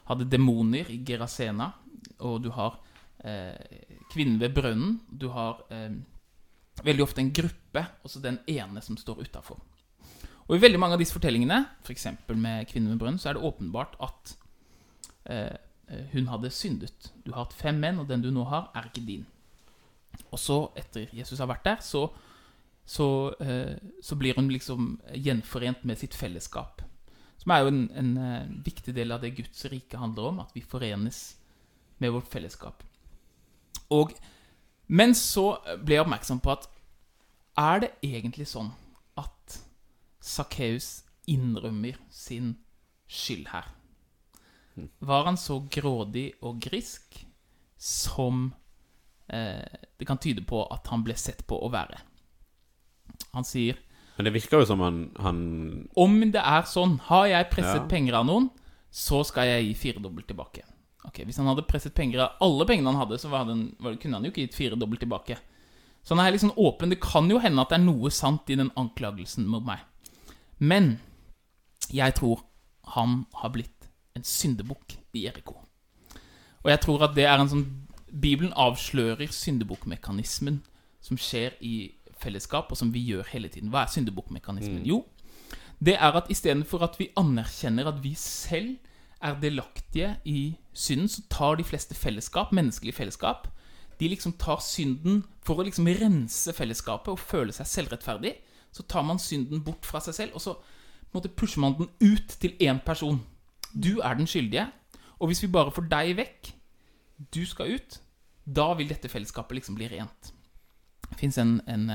hadde 0.09 0.27
demoner 0.31 0.89
i 0.91 0.99
Gerasena, 1.05 1.71
og 2.19 2.43
du 2.43 2.51
har 2.51 2.79
eh, 3.23 3.55
kvinnen 4.13 4.41
ved 4.41 4.55
brønnen. 4.55 5.01
Du 5.13 5.29
har 5.29 5.61
eh, 5.71 5.91
veldig 6.87 7.05
ofte 7.05 7.23
en 7.23 7.33
gruppe, 7.35 7.83
og 8.03 8.11
så 8.11 8.23
den 8.23 8.39
ene 8.51 8.83
som 8.85 8.99
står 8.99 9.25
utafor. 9.27 9.61
Og 10.47 10.57
i 10.57 10.63
veldig 10.63 10.79
mange 10.79 10.95
av 10.95 11.03
disse 11.03 11.15
fortellingene, 11.17 11.65
f.eks. 11.83 12.07
med 12.29 12.69
kvinnen 12.71 12.93
med 12.93 13.01
brønn', 13.01 13.19
så 13.19 13.31
er 13.31 13.37
det 13.37 13.47
åpenbart 13.49 13.97
at 14.03 14.37
eh, 15.27 15.57
eh, 15.91 16.05
hun 16.13 16.29
hadde 16.31 16.53
syndet. 16.55 17.11
Du 17.25 17.33
har 17.33 17.45
hatt 17.45 17.57
fem 17.57 17.81
menn, 17.83 17.99
og 17.99 18.09
den 18.09 18.23
du 18.23 18.31
nå 18.31 18.45
har, 18.47 18.71
er 18.75 18.87
ikke 18.87 19.07
din. 19.07 19.27
Og 20.31 20.39
så, 20.39 20.61
etter 20.79 21.11
Jesus 21.13 21.43
har 21.43 21.51
vært 21.51 21.67
der, 21.67 21.83
så, 21.83 22.07
så, 22.87 23.09
eh, 23.43 23.75
så 24.03 24.17
blir 24.17 24.39
hun 24.39 24.53
liksom 24.53 25.01
gjenforent 25.15 25.83
med 25.85 25.99
sitt 25.99 26.15
fellesskap. 26.15 26.85
Som 27.43 27.53
er 27.53 27.65
jo 27.65 27.75
en, 27.75 27.83
en 27.91 28.15
eh, 28.23 28.55
viktig 28.71 28.95
del 28.95 29.13
av 29.13 29.27
det 29.27 29.35
Guds 29.37 29.67
rike 29.73 29.99
handler 29.99 30.31
om, 30.31 30.41
at 30.47 30.55
vi 30.55 30.63
forenes 30.63 31.37
med 31.99 32.15
vårt 32.15 32.31
fellesskap. 32.31 32.87
Og 33.91 34.15
men 34.87 35.15
så 35.19 35.57
ble 35.83 35.97
jeg 35.97 36.05
oppmerksom 36.05 36.41
på 36.43 36.53
at 36.55 36.69
er 37.59 37.81
det 37.85 37.91
egentlig 38.05 38.47
sånn 38.51 38.71
at 39.21 39.59
Sakkeus 40.21 41.05
innrømmer 41.31 41.97
sin 42.13 42.57
skyld 43.09 43.49
her? 43.53 43.71
Var 45.01 45.25
han 45.25 45.39
så 45.41 45.61
grådig 45.73 46.35
og 46.45 46.61
grisk 46.61 47.23
som 47.81 48.51
eh, 49.33 49.65
det 49.97 50.07
kan 50.09 50.21
tyde 50.21 50.45
på 50.45 50.61
at 50.73 50.91
han 50.93 51.05
ble 51.07 51.17
sett 51.17 51.47
på 51.49 51.57
å 51.65 51.71
være? 51.73 51.99
Han 53.33 53.47
sier 53.47 53.79
Men 54.19 54.29
det 54.29 54.35
virker 54.37 54.61
jo 54.61 54.69
som 54.69 54.81
han, 54.85 55.01
han 55.21 55.41
om 55.97 56.21
det 56.33 56.41
er 56.43 56.69
sånn, 56.69 56.99
har 57.09 57.27
jeg 57.31 57.51
presset 57.53 57.83
Ja. 57.85 57.89
penger 57.89 58.21
av 58.21 58.27
noen, 58.29 58.51
så 58.91 59.23
skal 59.29 59.49
jeg 59.49 59.67
gi 59.67 59.75
firedobbelt 59.75 60.29
tilbake. 60.29 60.63
Ok, 61.05 61.21
Hvis 61.25 61.37
han 61.37 61.47
hadde 61.47 61.67
presset 61.69 61.95
penger 61.95 62.23
av 62.25 62.41
alle 62.41 62.65
pengene 62.67 62.91
han 62.93 63.01
hadde, 63.03 63.19
så 63.21 63.29
var, 63.29 63.45
kunne 63.47 64.17
han 64.17 64.25
jo 64.25 64.33
ikke 64.33 64.47
gitt 64.47 64.57
firedobbelt 64.57 65.01
tilbake. 65.05 65.37
Så 66.07 66.15
han 66.15 66.23
er 66.23 66.35
litt 66.35 66.45
sånn 66.45 66.55
åpen. 66.55 66.93
Det 66.93 67.01
kan 67.03 67.27
jo 67.31 67.41
hende 67.43 67.65
at 67.65 67.73
det 67.73 67.81
er 67.81 67.87
noe 67.87 68.13
sant 68.15 68.47
i 68.53 68.59
den 68.59 68.71
anklagelsen 68.79 69.49
mot 69.51 69.65
meg. 69.67 69.83
Men 70.63 71.01
jeg 71.91 72.15
tror 72.19 72.45
han 72.95 73.25
har 73.41 73.51
blitt 73.55 73.89
en 74.17 74.25
syndebukk 74.25 74.95
i 75.19 75.27
Eriko. 75.27 75.59
Og 76.63 76.71
jeg 76.71 76.83
tror 76.85 77.09
at 77.09 77.17
det 77.19 77.27
er 77.27 77.43
en 77.43 77.51
sånn 77.51 77.67
Bibelen 78.07 78.55
avslører 78.55 79.29
syndebukkmekanismen 79.35 80.61
som 81.05 81.19
skjer 81.21 81.59
i 81.61 81.91
fellesskap, 82.17 82.71
og 82.71 82.79
som 82.79 82.93
vi 82.95 83.03
gjør 83.11 83.27
hele 83.33 83.51
tiden. 83.53 83.69
Hva 83.75 83.83
er 83.85 83.93
syndebukkmekanismen? 83.93 84.87
Jo, 84.87 85.03
det 85.83 85.99
er 85.99 86.17
at 86.17 86.31
istedenfor 86.33 86.87
at 86.87 86.97
vi 87.01 87.11
anerkjenner 87.19 87.91
at 87.91 87.99
vi 88.03 88.15
selv 88.17 88.79
er 89.21 89.37
delaktige 89.43 90.15
i 90.25 90.55
synden, 90.73 91.11
så 91.11 91.27
tar 91.31 91.59
de 91.59 91.67
fleste 91.67 91.99
fellesskap, 91.99 92.55
menneskelige 92.57 92.97
fellesskap, 92.97 93.51
de 94.01 94.09
liksom 94.13 94.35
tar 94.41 94.61
synden 94.65 95.23
for 95.45 95.61
å 95.61 95.67
liksom 95.67 95.89
rense 96.01 96.53
fellesskapet 96.57 97.13
og 97.15 97.23
føle 97.23 97.55
seg 97.55 97.69
selvrettferdig. 97.71 98.35
Så 98.75 98.85
tar 98.85 99.07
man 99.07 99.21
synden 99.23 99.63
bort 99.65 99.87
fra 99.89 100.03
seg 100.05 100.17
selv, 100.17 100.37
og 100.37 100.45
så 100.45 100.57
måte 101.15 101.33
pusher 101.33 101.63
man 101.63 101.77
den 101.79 101.89
ut 102.03 102.37
til 102.41 102.57
én 102.61 102.81
person. 102.85 103.23
Du 103.73 104.01
er 104.05 104.19
den 104.19 104.29
skyldige, 104.29 104.69
og 105.19 105.31
hvis 105.31 105.43
vi 105.43 105.53
bare 105.53 105.73
får 105.73 105.89
deg 105.91 106.17
vekk, 106.19 106.53
du 107.33 107.43
skal 107.49 107.77
ut, 107.77 108.01
da 108.45 108.73
vil 108.77 108.91
dette 108.91 109.09
fellesskapet 109.09 109.57
liksom 109.59 109.79
bli 109.79 109.89
rent. 109.91 110.33
Det 111.07 111.19
fins 111.21 111.39
en, 111.39 111.57
en, 111.67 111.89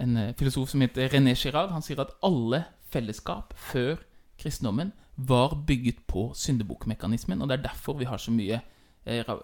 en 0.00 0.18
filosof 0.38 0.72
som 0.72 0.82
heter 0.82 1.12
René 1.12 1.36
Girard. 1.38 1.70
Han 1.70 1.84
sier 1.84 2.02
at 2.02 2.16
alle 2.26 2.64
fellesskap 2.90 3.54
før 3.70 4.02
kristendommen 4.40 4.92
var 5.16 5.54
bygget 5.66 6.02
på 6.10 6.32
syndebukkmekanismen, 6.34 7.42
og 7.42 7.48
det 7.48 7.58
er 7.58 7.68
derfor 7.68 7.98
vi 7.98 8.08
har 8.10 8.18
så 8.18 8.34
mye 8.34 8.58
eh, 9.06 9.20
eh, 9.22 9.34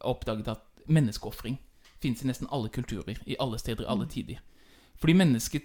oppdaget 0.00 0.50
at 0.50 0.64
menneskeofring 0.86 1.58
fins 2.02 2.22
i 2.22 2.26
nesten 2.28 2.48
alle 2.52 2.68
kulturer, 2.68 3.20
i 3.26 3.36
alle 3.40 3.58
steder, 3.58 3.84
i 3.84 3.90
alle 3.90 4.06
tider. 4.06 4.40
Fordi 5.00 5.12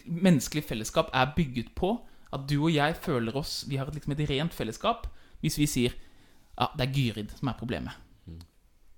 menneskelig 0.06 0.64
fellesskap 0.64 1.10
er 1.14 1.34
bygget 1.36 1.76
på 1.76 1.96
at 2.34 2.46
du 2.50 2.64
og 2.64 2.74
jeg 2.74 2.96
føler 2.96 3.36
oss 3.38 3.66
Vi 3.70 3.76
har 3.76 3.90
liksom 3.94 4.14
et 4.14 4.30
rent 4.30 4.54
fellesskap 4.54 5.08
hvis 5.40 5.58
vi 5.58 5.66
sier 5.66 5.94
ja, 6.60 6.68
det 6.78 6.84
er 6.84 6.94
Gyrid 6.94 7.30
som 7.38 7.48
er 7.48 7.56
problemet. 7.60 7.96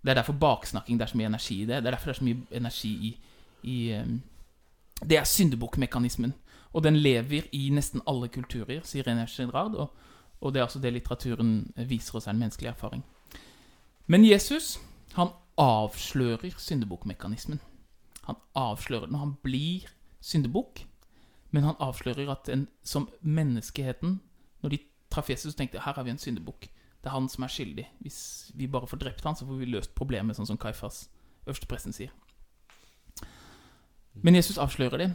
Det 0.01 0.09
er 0.09 0.17
derfor 0.17 0.33
baksnakking 0.33 0.97
det 0.97 1.05
er 1.05 1.11
så 1.11 1.17
mye 1.17 1.29
energi 1.29 1.61
i 1.61 1.65
det. 1.65 1.83
Det 1.83 1.87
er 1.87 1.93
derfor 1.93 2.09
det 2.09 2.15
er 2.15 2.19
så 2.19 2.25
mye 2.25 2.57
energi 2.57 2.89
i, 2.89 3.11
i 3.63 3.75
um, 3.99 4.21
Det 5.09 5.17
er 5.17 5.23
syndebukkmekanismen. 5.23 6.33
Og 6.73 6.83
den 6.83 6.95
lever 6.95 7.41
i 7.51 7.69
nesten 7.69 8.01
alle 8.07 8.27
kulturer, 8.27 8.81
sier 8.83 9.03
René 9.03 9.27
Girard. 9.27 9.75
Og, 9.75 9.93
og 10.41 10.53
det 10.53 10.59
er 10.59 10.63
også 10.63 10.79
det 10.79 10.93
litteraturen 10.93 11.73
viser 11.75 12.15
oss 12.15 12.27
er 12.27 12.31
en 12.31 12.39
menneskelig 12.39 12.69
erfaring. 12.69 13.03
Men 14.07 14.25
Jesus, 14.25 14.79
han 15.13 15.27
avslører 15.62 16.58
syndebukkmekanismen. 16.58 17.60
Han 18.25 18.36
avslører 18.56 19.06
den. 19.06 19.20
Han 19.22 19.36
blir 19.44 19.86
syndebukk, 20.22 20.86
men 21.51 21.63
han 21.63 21.80
avslører 21.80 22.32
at 22.32 22.50
en, 22.50 22.68
som 22.84 23.10
menneskeheten 23.22 24.20
Når 24.62 24.70
de 24.70 24.77
traff 25.10 25.30
Jesus, 25.30 25.56
tenkte 25.56 25.82
her 25.82 25.94
har 25.94 26.03
vi 26.03 26.12
en 26.12 26.18
syndebukk. 26.18 26.68
Det 27.01 27.10
er 27.10 27.15
han 27.15 27.30
som 27.30 27.44
er 27.44 27.50
skyldig. 27.50 27.88
Hvis 28.00 28.51
vi 28.53 28.68
bare 28.68 28.88
får 28.88 28.98
drept 28.98 29.24
han, 29.25 29.36
så 29.36 29.46
får 29.46 29.58
vi 29.58 29.65
løst 29.65 29.96
problemet, 29.98 30.38
sånn 30.38 30.46
som 30.46 30.58
Kaifas, 30.62 31.08
øverstepresten, 31.48 31.96
sier. 31.98 32.12
Men 34.13 34.38
Jesus 34.38 34.60
avslører 34.62 35.01
det, 35.01 35.08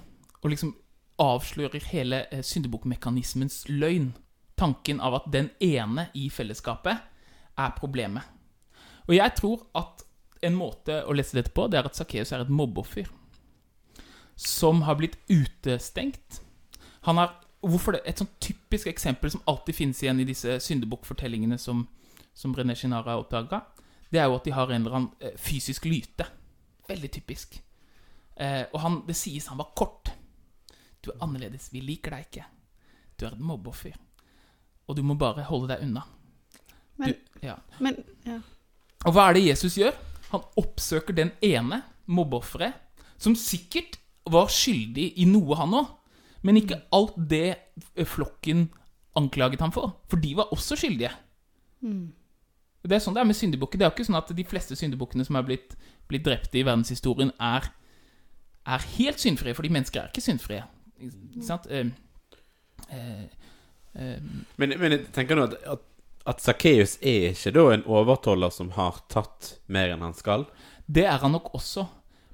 og 0.43 0.50
liksom 0.50 0.75
avslører 1.23 1.87
hele 1.93 2.25
eh, 2.35 2.43
syndebukkmekanismens 2.43 3.69
løgn. 3.69 4.17
Tanken 4.59 5.00
av 5.00 5.15
at 5.21 5.31
den 5.33 5.53
ene 5.62 6.09
i 6.15 6.26
fellesskapet 6.31 7.07
er 7.57 7.79
problemet. 7.79 8.26
Og 9.07 9.15
jeg 9.15 9.37
tror 9.38 9.62
at 9.79 10.05
en 10.45 10.57
måte 10.59 11.00
å 11.05 11.14
lese 11.16 11.37
dette 11.38 11.52
på, 11.55 11.69
det 11.71 11.78
er 11.81 11.88
at 11.88 11.97
Sakkeus 11.99 12.33
er 12.33 12.45
et 12.45 12.52
mobbeoffer. 12.52 13.09
Som 14.37 14.83
har 14.85 14.99
blitt 14.99 15.16
utestengt. 15.33 16.43
Han 17.09 17.23
har 17.23 17.35
Hvorfor 17.66 17.97
det? 17.97 18.02
Et 18.07 18.19
sånn 18.21 18.28
typisk 18.38 18.87
eksempel 18.87 19.33
som 19.33 19.40
alltid 19.49 19.75
finnes 19.75 19.99
igjen 20.02 20.21
i 20.23 20.26
disse 20.28 20.59
syndebukkfortellingene 20.62 21.57
som, 21.59 21.81
som 22.37 22.52
René 22.55 22.76
Shinara 22.78 23.16
oppdaga, 23.19 23.62
det 24.12 24.21
er 24.21 24.28
jo 24.28 24.37
at 24.37 24.45
de 24.47 24.52
har 24.55 24.71
en 24.71 24.85
eller 24.85 24.97
annen 24.99 25.25
eh, 25.25 25.35
fysisk 25.40 25.88
lyte. 25.88 26.28
Veldig 26.87 27.11
typisk. 27.16 27.57
Eh, 28.37 28.69
og 28.71 28.78
han, 28.85 29.00
det 29.09 29.16
sies 29.19 29.49
han 29.50 29.59
var 29.59 29.73
kort. 29.75 30.12
Du 31.02 31.11
er 31.11 31.25
annerledes. 31.25 31.73
Vi 31.73 31.83
liker 31.83 32.14
deg 32.14 32.28
ikke. 32.28 32.47
Du 33.16 33.26
er 33.26 33.35
et 33.35 33.43
mobbeoffer. 33.49 33.97
Og 34.87 34.97
du 34.99 35.02
må 35.02 35.16
bare 35.19 35.49
holde 35.49 35.73
deg 35.73 35.83
unna. 35.88 36.05
Men, 37.00 37.16
Du, 37.16 37.40
ja. 37.49 37.57
men 37.83 37.99
ja. 38.28 38.38
Og 39.07 39.16
hva 39.16 39.31
er 39.31 39.37
det 39.40 39.47
Jesus 39.49 39.76
gjør? 39.81 39.97
Han 40.33 40.45
oppsøker 40.59 41.16
den 41.16 41.30
ene 41.45 41.83
mobbeofferet, 42.06 42.75
som 43.18 43.37
sikkert 43.38 43.99
var 44.30 44.50
skyldig 44.52 45.12
i 45.23 45.26
noe, 45.28 45.56
han 45.59 45.75
òg, 45.78 45.92
men 46.47 46.59
ikke 46.61 46.80
alt 46.95 47.16
det 47.30 47.56
flokken 48.11 48.68
anklaget 49.16 49.62
ham 49.62 49.73
for. 49.75 49.97
For 50.11 50.21
de 50.21 50.35
var 50.37 50.52
også 50.54 50.76
skyldige. 50.78 51.12
Mm. 51.80 52.12
Det 52.87 52.95
er 52.95 53.02
sånn 53.02 53.16
det 53.16 53.23
er 53.23 53.28
med 53.28 53.38
syndebukker. 53.38 53.80
Det 53.80 53.87
er 53.87 53.90
jo 53.90 53.97
ikke 53.97 54.06
sånn 54.06 54.18
at 54.21 54.30
de 54.37 54.47
fleste 54.47 54.76
syndebukkene 54.78 55.26
som 55.26 55.38
er 55.38 55.47
blitt, 55.47 55.75
blitt 56.11 56.26
drepte 56.26 56.61
i 56.61 56.64
verdenshistorien, 56.66 57.33
er, 57.42 57.66
er 58.66 58.87
helt 58.97 59.23
syndfrie, 59.23 59.56
fordi 59.59 59.73
mennesker 59.75 60.04
er 60.04 60.12
ikke 60.12 60.25
syndfrie. 60.25 60.62
Ikke 61.02 61.47
sant? 61.47 61.66
Eh, 61.71 61.90
eh, 62.95 63.26
eh, 63.99 64.30
Men, 64.56 64.76
men 64.78 64.95
jeg 64.95 65.06
tenker 65.16 65.38
nå 65.38 65.49
at, 65.49 65.59
at, 65.75 65.85
at 66.26 66.40
Sakkeus 66.42 66.97
er 67.02 67.30
ikke 67.33 67.52
da 67.54 67.66
en 67.75 67.85
overtoller 67.87 68.50
som 68.50 68.71
har 68.76 68.99
tatt 69.12 69.54
mer 69.73 69.92
enn 69.95 70.02
han 70.02 70.14
skal? 70.14 70.47
Det 70.87 71.04
er 71.06 71.18
han 71.23 71.33
nok 71.33 71.52
også. 71.54 71.87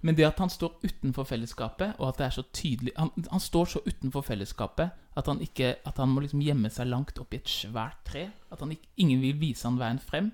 Men 0.03 0.17
det 0.19 0.25
at 0.27 0.39
han 0.43 0.51
står 0.51 0.81
utenfor 0.83 1.25
fellesskapet, 1.29 1.93
og 2.01 2.09
at 2.09 2.17
det 2.19 2.25
er 2.27 2.31
så 2.35 2.43
tydelig 2.53 2.93
Han, 2.99 3.11
han 3.31 3.41
står 3.41 3.69
så 3.71 3.83
utenfor 3.87 4.25
fellesskapet 4.27 4.91
at 5.17 5.27
han, 5.29 5.39
ikke, 5.45 5.77
at 5.87 5.97
han 6.01 6.09
må 6.11 6.25
liksom 6.25 6.41
gjemme 6.43 6.71
seg 6.73 6.89
langt 6.91 7.19
oppi 7.23 7.37
et 7.39 7.49
svært 7.53 8.01
tre. 8.09 8.25
At 8.51 8.65
ikke, 8.65 8.89
ingen 8.97 9.21
vil 9.23 9.37
vise 9.39 9.69
han 9.69 9.77
veien 9.79 10.01
frem. 10.03 10.33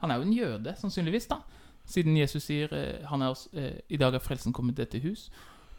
Han 0.00 0.10
er 0.10 0.16
jo 0.20 0.22
en 0.28 0.32
jøde, 0.36 0.74
sannsynligvis, 0.80 1.26
da. 1.28 1.40
Siden 1.84 2.16
Jesus 2.16 2.46
sier 2.46 2.72
eh, 2.72 3.04
han 3.10 3.22
er, 3.22 3.34
også- 3.34 3.50
eh, 3.58 3.80
'I 3.90 3.96
dag 3.98 4.14
er 4.14 4.22
frelsen 4.22 4.52
kommet 4.54 4.76
til 4.76 4.86
dette 4.86 5.02
hus'. 5.02 5.28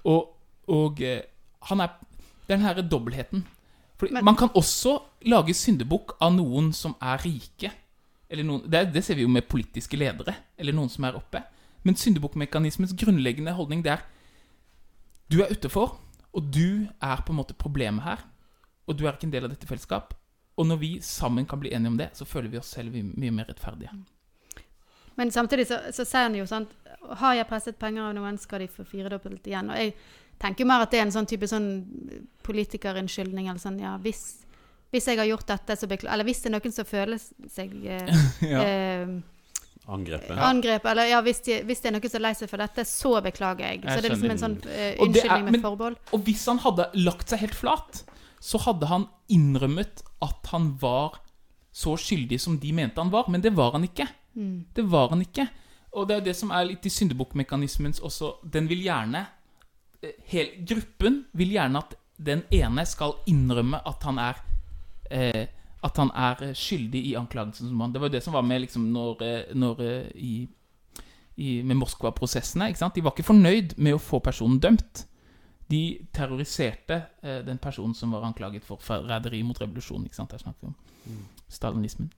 Og, 0.03 0.35
og 0.67 1.01
eh, 1.01 1.21
han 1.69 1.79
er 1.81 1.89
Den 2.49 2.59
herre 2.59 2.81
dobbeltheten. 2.83 3.45
Men- 4.11 4.25
Man 4.25 4.35
kan 4.35 4.49
også 4.49 4.97
lage 5.25 5.53
syndebukk 5.53 6.15
av 6.21 6.33
noen 6.33 6.71
som 6.73 6.95
er 7.01 7.17
rike. 7.23 7.71
Eller 8.29 8.43
noen, 8.43 8.63
det, 8.69 8.93
det 8.93 9.03
ser 9.05 9.15
vi 9.15 9.21
jo 9.21 9.27
med 9.29 9.47
politiske 9.47 9.97
ledere, 9.97 10.33
eller 10.57 10.73
noen 10.73 10.89
som 10.89 11.03
er 11.05 11.15
oppe. 11.15 11.43
Men 11.83 11.95
syndebukkmekanismens 11.95 12.93
grunnleggende 12.97 13.53
holdning 13.53 13.83
det 13.83 13.91
er 13.91 14.03
Du 15.29 15.41
er 15.41 15.51
utenfor, 15.51 15.97
og 16.33 16.51
du 16.51 16.87
er 17.01 17.21
på 17.25 17.31
en 17.33 17.37
måte 17.39 17.53
problemet 17.53 18.03
her. 18.03 18.19
Og 18.87 18.97
du 18.97 19.05
er 19.07 19.13
ikke 19.13 19.23
en 19.29 19.31
del 19.31 19.45
av 19.45 19.49
dette 19.53 19.67
fellesskap. 19.67 20.13
Og 20.57 20.67
når 20.67 20.77
vi 20.77 20.99
sammen 21.01 21.45
kan 21.45 21.59
bli 21.59 21.71
enige 21.73 21.87
om 21.87 21.97
det, 21.97 22.09
så 22.13 22.25
føler 22.25 22.49
vi 22.49 22.57
oss 22.59 22.67
selv 22.75 22.91
mye 22.93 23.31
mer 23.31 23.45
rettferdige. 23.49 23.89
Men 25.15 25.31
samtidig 25.31 25.67
så, 25.67 25.79
så 25.93 26.05
sier 26.05 26.23
han 26.27 26.35
jo 26.35 26.45
sånn 26.49 26.67
Har 27.19 27.35
jeg 27.35 27.47
presset 27.49 27.77
penger 27.79 28.07
av 28.09 28.13
noen, 28.15 28.37
skal 28.39 28.59
de 28.63 28.67
få 28.71 28.83
firedobbelt 28.87 29.45
igjen. 29.47 29.69
Og 29.69 29.75
jeg 29.77 29.93
tenker 30.43 30.65
jo 30.65 30.69
mer 30.69 30.83
at 30.85 30.91
det 30.93 30.99
er 30.99 31.07
en 31.07 31.15
sånn 31.15 31.27
type 31.29 31.47
sånn 31.49 31.67
politikerinnskyldning. 32.47 33.49
Eller 33.49 33.61
sånn, 33.61 33.79
ja, 33.81 33.95
hvis, 34.03 34.23
hvis 34.93 35.07
jeg 35.09 35.19
har 35.21 35.29
gjort 35.29 35.47
dette, 35.49 35.77
så 35.79 35.89
beklager 35.89 36.15
Eller 36.15 36.27
hvis 36.27 36.43
det 36.43 36.51
er 36.51 36.55
noen 36.57 36.75
som 36.75 36.87
føler 36.89 37.21
seg 37.53 37.77
eh, 37.87 38.25
eh, 38.63 39.13
Angrepet? 39.83 40.37
angrepet, 40.39 40.85
eller 40.93 41.09
ja, 41.11 41.17
hvis, 41.25 41.41
de, 41.43 41.57
hvis 41.67 41.81
det 41.83 41.89
er 41.89 41.95
noen 41.97 42.07
som 42.07 42.19
er 42.21 42.23
lei 42.29 42.33
seg 42.39 42.51
for 42.51 42.63
dette, 42.63 42.85
så 42.87 43.17
beklager 43.25 43.65
jeg. 43.67 43.81
Jeg 43.83 43.89
så 43.89 43.99
det 44.03 44.07
er 44.09 44.13
liksom 44.15 44.31
en 44.35 44.43
sånn 44.43 44.57
eh, 44.71 44.93
Og 44.95 45.01
er- 45.01 45.09
unnskyldning 45.09 45.49
med 45.57 45.65
forbehold. 45.65 45.97
Og 46.15 46.23
hvis 46.29 46.45
han 46.51 46.61
hadde 46.63 46.85
lagt 47.03 47.33
seg 47.33 47.43
helt 47.43 47.57
flat, 47.59 48.03
så 48.43 48.59
hadde 48.63 48.87
han 48.91 49.07
innrømmet 49.31 50.03
at 50.23 50.51
han 50.53 50.71
var 50.79 51.19
så 51.73 51.97
skyldig 51.99 52.39
som 52.39 52.55
de 52.61 52.71
mente 52.75 53.01
han 53.01 53.11
var. 53.11 53.27
Men 53.31 53.43
det 53.43 53.51
var 53.57 53.75
han 53.75 53.83
ikke. 53.87 54.07
Mm. 54.39 54.65
Det 54.75 54.85
var 54.91 55.11
han 55.11 55.23
ikke. 55.25 55.47
Og 55.93 56.07
det 56.09 56.15
er 56.15 56.25
det 56.29 56.35
som 56.37 56.51
er 56.55 56.67
litt 56.71 56.85
i 56.87 56.91
syndebukkmekanismens 56.91 57.99
også 58.03 58.37
Den 58.55 58.65
vil 58.71 58.81
gjerne 58.85 59.25
eh, 60.03 60.17
hel, 60.31 60.53
Gruppen 60.67 61.23
vil 61.33 61.53
gjerne 61.55 61.81
at 61.83 61.95
den 62.23 62.43
ene 62.53 62.85
skal 62.85 63.17
innrømme 63.27 63.79
at 63.89 64.03
han 64.07 64.19
er 64.21 64.41
eh, 65.11 65.45
At 65.83 65.97
han 65.97 66.11
er 66.15 66.43
eh, 66.43 66.53
skyldig 66.55 67.01
i 67.09 67.15
anklagelsen 67.19 67.67
som 67.67 67.81
han 67.81 67.93
Det 67.93 68.01
var 68.01 68.07
jo 68.11 68.17
det 68.17 68.23
som 68.23 68.33
var 68.33 68.45
med 68.47 68.61
liksom 68.61 68.85
når, 68.93 69.23
eh, 69.23 69.55
når 69.55 69.81
i, 70.15 70.47
i, 71.35 71.61
Med 71.63 71.75
Moskva-prosessene. 71.81 72.69
ikke 72.69 72.79
sant? 72.79 72.95
De 72.95 73.03
var 73.03 73.15
ikke 73.15 73.31
fornøyd 73.31 73.75
med 73.77 73.97
å 73.97 74.01
få 74.01 74.19
personen 74.19 74.59
dømt. 74.59 75.07
De 75.71 76.05
terroriserte 76.13 77.01
eh, 77.23 77.41
den 77.45 77.57
personen 77.57 77.95
som 77.97 78.11
var 78.13 78.23
anklaget 78.27 78.63
for 78.63 78.77
forræderi 78.77 79.41
mot 79.43 79.59
revolusjonen. 79.59 80.05
ikke 80.05 80.15
sant? 80.21 80.31
Jeg 80.31 80.45
snakker 80.45 80.67
om 80.67 80.75
stalinismen. 81.49 82.11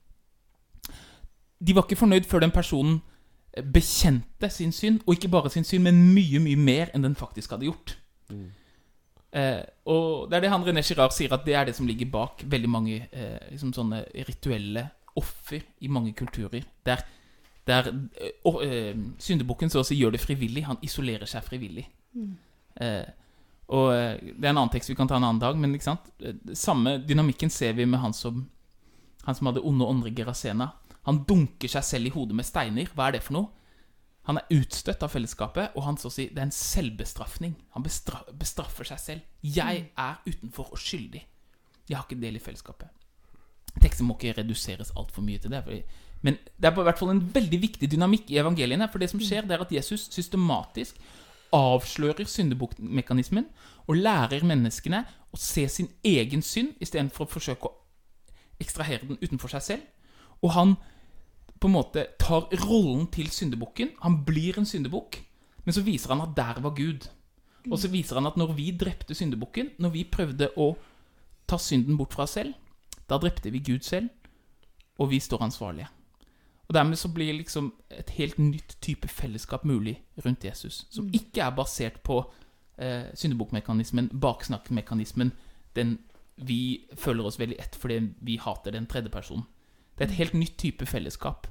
De 1.58 1.74
var 1.74 1.86
ikke 1.86 1.96
fornøyd 1.96 2.26
før 2.28 2.44
den 2.44 2.52
personen 2.52 3.00
bekjente 3.62 4.50
sin 4.52 4.72
synd, 4.72 5.00
og 5.06 5.14
ikke 5.14 5.30
bare 5.32 5.50
sin 5.50 5.64
synd, 5.64 5.86
men 5.86 6.00
mye, 6.14 6.40
mye 6.42 6.60
mer 6.60 6.92
enn 6.94 7.06
den 7.06 7.16
faktisk 7.16 7.54
hadde 7.54 7.68
gjort. 7.68 7.96
Mm. 8.30 8.46
Eh, 9.36 9.62
og 9.92 10.30
det 10.30 10.38
er 10.38 10.46
det 10.46 10.50
han 10.52 10.64
René 10.64 10.82
Girard 10.86 11.12
sier, 11.12 11.32
at 11.34 11.44
det 11.46 11.56
er 11.56 11.68
det 11.68 11.76
som 11.76 11.88
ligger 11.88 12.08
bak 12.12 12.44
veldig 12.44 12.70
mange 12.70 13.00
eh, 13.10 13.50
liksom 13.50 13.74
sånne 13.76 14.04
rituelle 14.28 14.86
offer 15.16 15.64
i 15.80 15.90
mange 15.92 16.14
kulturer. 16.16 16.64
Der, 16.86 17.02
der 17.68 17.90
eh, 17.90 18.32
og, 18.48 18.62
eh, 18.64 18.96
syndebukken 19.18 19.72
så 19.72 19.82
å 19.82 19.86
si 19.86 19.98
gjør 19.98 20.16
det 20.16 20.22
frivillig. 20.24 20.64
Han 20.68 20.80
isolerer 20.84 21.28
seg 21.28 21.44
frivillig. 21.44 21.86
Mm. 22.16 22.34
Eh, 22.80 23.06
og 23.76 23.92
eh, 23.92 24.32
Det 24.32 24.44
er 24.44 24.52
en 24.52 24.60
annen 24.62 24.72
tekst 24.72 24.92
vi 24.92 24.96
kan 24.98 25.08
ta 25.10 25.18
en 25.18 25.26
annen 25.26 25.42
dag, 25.42 25.58
men 25.58 25.74
ikke 25.74 25.90
sant? 25.90 26.12
Samme 26.54 26.98
dynamikken 27.04 27.50
ser 27.50 27.76
vi 27.76 27.88
med 27.88 28.00
han 28.00 28.14
som 28.16 28.46
Han 29.26 29.34
som 29.34 29.48
hadde 29.48 29.60
onde 29.66 29.84
ånder 29.84 30.06
i 30.06 30.14
Gerasena. 30.14 30.68
Han 31.06 31.22
dunker 31.28 31.70
seg 31.70 31.86
selv 31.86 32.10
i 32.10 32.14
hodet 32.14 32.36
med 32.36 32.46
steiner. 32.46 32.90
Hva 32.94 33.08
er 33.08 33.16
det 33.16 33.22
for 33.26 33.38
noe? 33.38 33.66
Han 34.26 34.40
er 34.40 34.56
utstøtt 34.56 35.04
av 35.06 35.12
fellesskapet, 35.12 35.76
og 35.78 35.84
han 35.86 35.98
så 36.00 36.10
å 36.10 36.14
si, 36.14 36.26
det 36.34 36.40
er 36.40 36.48
en 36.48 36.54
selvbestraffning. 36.54 37.52
Han 37.76 37.84
bestra 37.86 38.24
bestraffer 38.34 38.88
seg 38.88 38.98
selv. 38.98 39.28
Jeg 39.42 39.84
er 39.94 40.16
utenfor 40.26 40.72
og 40.74 40.80
skyldig. 40.82 41.22
Jeg 41.86 41.94
har 41.94 42.08
ikke 42.08 42.18
del 42.18 42.40
i 42.40 42.42
fellesskapet. 42.42 42.90
Teksten 43.76 44.08
må 44.08 44.16
ikke 44.16 44.40
reduseres 44.40 44.90
altfor 44.98 45.22
mye 45.22 45.38
til 45.38 45.52
det. 45.54 45.62
Men 46.26 46.40
det 46.56 46.68
er 46.68 46.74
på 46.74 46.82
hvert 46.82 46.98
fall 46.98 47.12
en 47.12 47.22
veldig 47.34 47.60
viktig 47.62 47.90
dynamikk 47.92 48.32
i 48.34 48.40
evangeliene. 48.42 48.88
For 48.90 48.98
det 48.98 49.12
som 49.12 49.22
skjer, 49.22 49.46
det 49.46 49.54
er 49.54 49.62
at 49.62 49.74
Jesus 49.76 50.08
systematisk 50.10 50.98
avslører 51.54 52.26
syndebukkmekanismen 52.26 53.46
og 53.86 54.00
lærer 54.00 54.42
menneskene 54.42 55.04
å 55.30 55.38
se 55.38 55.68
sin 55.70 55.92
egen 56.02 56.42
synd 56.42 56.74
istedenfor 56.82 57.28
å 57.28 57.34
forsøke 57.36 57.70
å 57.70 57.76
ekstrahere 58.58 59.06
den 59.06 59.20
utenfor 59.22 59.54
seg 59.54 59.62
selv. 59.62 59.86
Og 60.42 60.50
han 60.56 60.74
på 61.60 61.68
en 61.68 61.76
måte 61.76 62.06
tar 62.20 62.48
rollen 62.66 63.06
til 63.12 63.30
syndebukken. 63.32 63.94
Han 64.02 64.20
blir 64.26 64.58
en 64.58 64.68
syndebukk, 64.68 65.22
men 65.64 65.74
så 65.74 65.84
viser 65.86 66.14
han 66.14 66.24
at 66.24 66.36
der 66.36 66.60
var 66.62 66.76
Gud. 66.76 67.08
Og 67.70 67.78
så 67.78 67.90
viser 67.90 68.20
han 68.20 68.28
at 68.28 68.36
når 68.38 68.52
vi 68.54 68.70
drepte 68.78 69.14
syndebukken, 69.14 69.72
når 69.82 69.94
vi 69.94 70.04
prøvde 70.04 70.50
å 70.56 70.74
ta 71.48 71.58
synden 71.58 71.98
bort 71.98 72.14
fra 72.14 72.26
oss 72.26 72.36
selv, 72.38 72.54
da 73.10 73.18
drepte 73.18 73.50
vi 73.50 73.62
Gud 73.64 73.86
selv, 73.86 74.10
og 74.98 75.10
vi 75.10 75.20
står 75.20 75.42
ansvarlige. 75.46 75.88
Og 76.68 76.74
dermed 76.74 76.98
så 76.98 77.08
blir 77.14 77.36
liksom 77.36 77.72
et 77.90 78.10
helt 78.18 78.38
nytt 78.38 78.76
type 78.82 79.08
fellesskap 79.08 79.64
mulig 79.64 80.00
rundt 80.24 80.44
Jesus, 80.44 80.86
som 80.90 81.10
ikke 81.14 81.44
er 81.44 81.54
basert 81.54 82.00
på 82.02 82.18
eh, 82.78 83.12
syndebukkmekanismen, 83.14 84.10
baksnakkmekanismen, 84.20 85.32
den 85.76 85.98
vi 86.36 86.86
føler 86.94 87.24
oss 87.24 87.38
veldig 87.40 87.56
ett 87.60 87.76
fordi 87.80 88.00
vi 88.20 88.36
hater 88.36 88.74
den 88.74 88.86
tredje 88.86 89.10
personen. 89.10 89.46
Det 89.96 90.04
er 90.04 90.10
et 90.10 90.18
helt 90.20 90.36
nytt 90.36 90.56
type 90.60 90.86
fellesskap. 90.86 91.46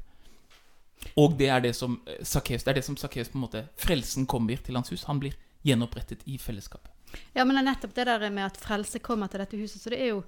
Og 1.14 1.36
det 1.38 1.50
er 1.54 1.62
det 1.62 1.74
som 1.78 2.00
Sakkeus 2.24 2.64
Det 2.64 2.72
er 2.72 2.80
det 2.80 2.86
som 2.86 2.98
Sakkeus 2.98 3.30
på 3.30 3.38
en 3.38 3.44
måte 3.46 3.66
Frelsen 3.78 4.26
kommer 4.26 4.58
til 4.58 4.76
hans 4.78 4.92
hus. 4.92 5.06
Han 5.10 5.20
blir 5.22 5.36
gjenopprettet 5.66 6.24
i 6.30 6.38
fellesskapet. 6.38 6.92
Ja, 7.34 7.46
men 7.46 7.56
det 7.56 7.62
er 7.62 7.70
nettopp 7.70 7.96
det 7.96 8.06
der 8.10 8.30
med 8.30 8.46
at 8.46 8.58
frelse 8.60 9.00
kommer 9.00 9.28
til 9.28 9.42
dette 9.42 9.58
huset. 9.58 9.82
Så 9.82 9.90
det 9.94 10.02
er 10.02 10.14
jo 10.14 10.24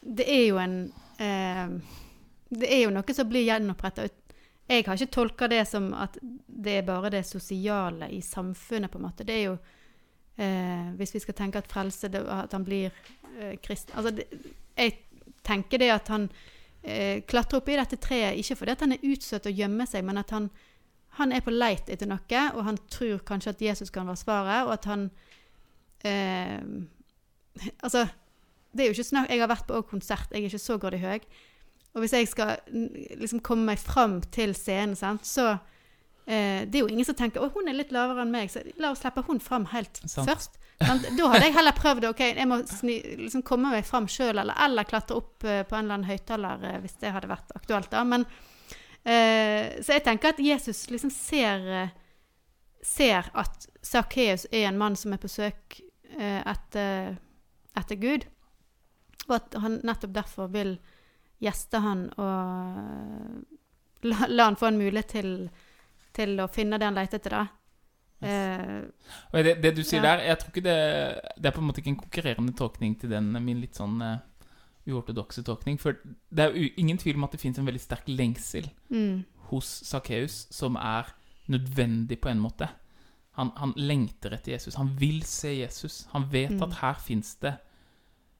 Det 0.00 0.26
er 0.30 0.46
jo 0.46 0.58
en 0.58 0.92
eh, 1.18 1.78
Det 2.48 2.70
er 2.72 2.82
jo 2.84 2.94
noe 2.94 3.14
som 3.14 3.28
blir 3.28 3.46
gjenoppretta. 3.46 4.08
Jeg 4.68 4.84
har 4.84 4.94
ikke 4.94 5.14
tolka 5.14 5.48
det 5.48 5.64
som 5.68 5.92
at 5.94 6.18
det 6.20 6.78
er 6.78 6.86
bare 6.86 7.10
det 7.10 7.24
sosiale 7.26 8.10
i 8.12 8.20
samfunnet, 8.20 8.90
på 8.90 8.98
en 8.98 9.04
måte. 9.06 9.24
Det 9.24 9.34
er 9.34 9.44
jo 9.44 9.56
eh, 10.36 10.94
Hvis 10.96 11.14
vi 11.14 11.24
skal 11.24 11.34
tenke 11.34 11.58
at 11.58 11.72
frelse 11.72 12.08
det, 12.08 12.22
At 12.28 12.52
han 12.52 12.64
blir 12.64 12.92
eh, 13.38 13.56
kristen 13.62 13.96
Altså, 13.96 14.10
det, 14.10 14.28
jeg 14.76 14.98
tenker 15.44 15.78
det 15.78 15.90
at 15.90 16.08
han 16.08 16.30
eh, 16.82 17.24
klatre 17.28 17.60
opp 17.60 17.68
i 17.68 17.78
dette 17.78 17.98
treet 18.00 18.38
ikke 18.40 18.58
fordi 18.60 18.76
han 18.80 18.96
er 18.96 19.08
utstøtt 19.10 19.48
og 19.50 19.60
gjemmer 19.62 19.88
seg, 19.88 20.04
men 20.06 20.20
at 20.20 20.30
han, 20.34 20.48
han 21.18 21.34
er 21.34 21.42
på 21.44 21.54
leit 21.54 21.90
etter 21.90 22.08
noe, 22.10 22.44
og 22.54 22.64
han 22.66 22.78
tror 22.92 23.24
kanskje 23.28 23.54
at 23.54 23.66
Jesus 23.70 23.90
kan 23.94 24.08
være 24.08 24.22
svaret, 24.22 24.66
og 24.66 24.76
at 24.78 24.88
han 24.90 25.10
eh, 26.04 26.62
Altså, 27.82 28.06
det 28.70 28.84
er 28.84 28.90
jo 28.90 28.94
ikke 28.94 29.08
snakk 29.08 29.30
Jeg 29.32 29.40
har 29.42 29.50
vært 29.50 29.66
på 29.66 29.82
konsert, 29.90 30.30
jeg 30.30 30.44
er 30.44 30.50
ikke 30.52 30.62
så 30.62 30.78
grådig 30.78 31.00
høy. 31.02 31.18
Og 31.96 32.04
hvis 32.04 32.14
jeg 32.14 32.28
skal 32.30 32.58
liksom 33.18 33.40
komme 33.42 33.64
meg 33.72 33.80
fram 33.80 34.20
til 34.34 34.54
scenen, 34.54 34.94
sant, 34.96 35.26
så 35.26 35.56
eh, 36.26 36.62
Det 36.68 36.76
er 36.76 36.84
jo 36.84 36.90
ingen 36.92 37.06
som 37.08 37.16
tenker 37.18 37.40
'Å, 37.40 37.50
hun 37.54 37.68
er 37.68 37.74
litt 37.74 37.92
lavere 37.92 38.22
enn 38.22 38.30
meg', 38.30 38.52
så 38.52 38.62
la 38.78 38.92
oss 38.92 39.02
slippe 39.02 39.24
hun 39.26 39.40
fram 39.40 39.66
helt 39.72 40.00
Sant. 40.04 40.28
først. 40.28 40.58
Sant? 40.78 41.06
Da 41.18 41.28
hadde 41.32 41.48
jeg 41.48 41.54
heller 41.56 41.74
prøvd. 41.74 42.04
OK, 42.12 42.20
jeg 42.22 42.46
må 42.48 42.60
sni, 42.70 42.98
liksom 43.24 43.42
komme 43.46 43.72
meg 43.72 43.86
fram 43.86 44.06
sjøl, 44.10 44.38
eller, 44.38 44.54
eller 44.64 44.86
klatre 44.86 45.16
opp 45.18 45.44
eh, 45.44 45.64
på 45.66 45.74
en 45.74 45.84
eller 45.86 45.98
annen 45.98 46.10
høyttaler 46.10 46.66
eh, 46.68 46.78
hvis 46.84 46.98
det 47.02 47.10
hadde 47.14 47.30
vært 47.30 47.54
aktuelt, 47.58 47.90
da. 47.90 48.04
Men 48.06 48.26
eh, 49.02 49.78
Så 49.82 49.96
jeg 49.96 50.04
tenker 50.06 50.34
at 50.36 50.42
Jesus 50.42 50.86
liksom 50.92 51.10
ser 51.14 51.66
eh, 51.82 51.96
Ser 52.84 53.26
at 53.34 53.66
Sakkeus 53.82 54.46
er 54.54 54.68
en 54.68 54.78
mann 54.78 54.94
som 54.96 55.12
er 55.12 55.18
på 55.18 55.28
søk 55.28 55.80
eh, 56.14 56.38
etter, 56.46 57.16
etter 57.74 57.98
Gud, 57.98 58.28
og 59.26 59.34
at 59.34 59.56
han 59.58 59.80
nettopp 59.82 60.12
derfor 60.14 60.46
vil 60.54 60.76
gjeste 61.42 61.80
han 61.82 62.04
og 62.14 64.06
la, 64.06 64.28
la 64.30 64.46
han 64.46 64.56
få 64.56 64.70
en 64.70 64.78
mulighet 64.78 65.10
til, 65.10 65.32
til 66.14 66.38
å 66.38 66.46
finne 66.54 66.78
det 66.78 66.86
han 66.86 66.96
leter 67.00 67.18
etter, 67.18 67.34
da. 67.34 67.57
Eh, 68.22 68.82
Og 69.32 69.44
det, 69.44 69.62
det 69.62 69.76
du 69.76 69.82
sier 69.84 70.02
Ja. 70.02 70.16
der, 70.16 70.22
jeg 70.24 70.38
tror 70.38 70.48
ikke 70.48 70.64
det 70.64 71.20
Det 71.36 71.46
er 71.46 71.50
på 71.54 71.60
en 71.60 71.66
måte 71.66 71.78
ikke 71.80 71.88
en 71.92 71.96
konkurrerende 71.96 72.52
tolkning 72.52 72.96
til 73.00 73.10
den 73.10 73.32
min 73.44 73.60
litt 73.60 73.76
sånn 73.78 74.02
uh, 74.02 74.16
uortodokse 74.88 75.42
tolkning. 75.46 75.78
For 75.80 75.92
det 76.30 76.44
er 76.48 76.56
ingen 76.76 76.98
tvil 76.98 77.14
om 77.16 77.24
at 77.24 77.32
det 77.32 77.40
fins 77.40 77.58
en 77.58 77.66
veldig 77.66 77.80
sterk 77.80 78.08
lengsel 78.08 78.70
mm, 78.90 79.24
hos 79.50 79.64
Sakkeus 79.86 80.46
som 80.50 80.76
er 80.76 81.14
nødvendig 81.48 82.18
på 82.20 82.28
en 82.28 82.40
måte. 82.40 82.68
Han, 83.38 83.52
han 83.56 83.72
lengter 83.76 84.34
etter 84.34 84.52
Jesus. 84.52 84.74
Han 84.74 84.90
vil 85.00 85.22
se 85.22 85.48
Jesus. 85.60 86.08
Han 86.12 86.26
vet 86.32 86.50
Mm. 86.50 86.62
at 86.62 86.72
her 86.82 86.94
fins 86.94 87.34
det 87.36 87.54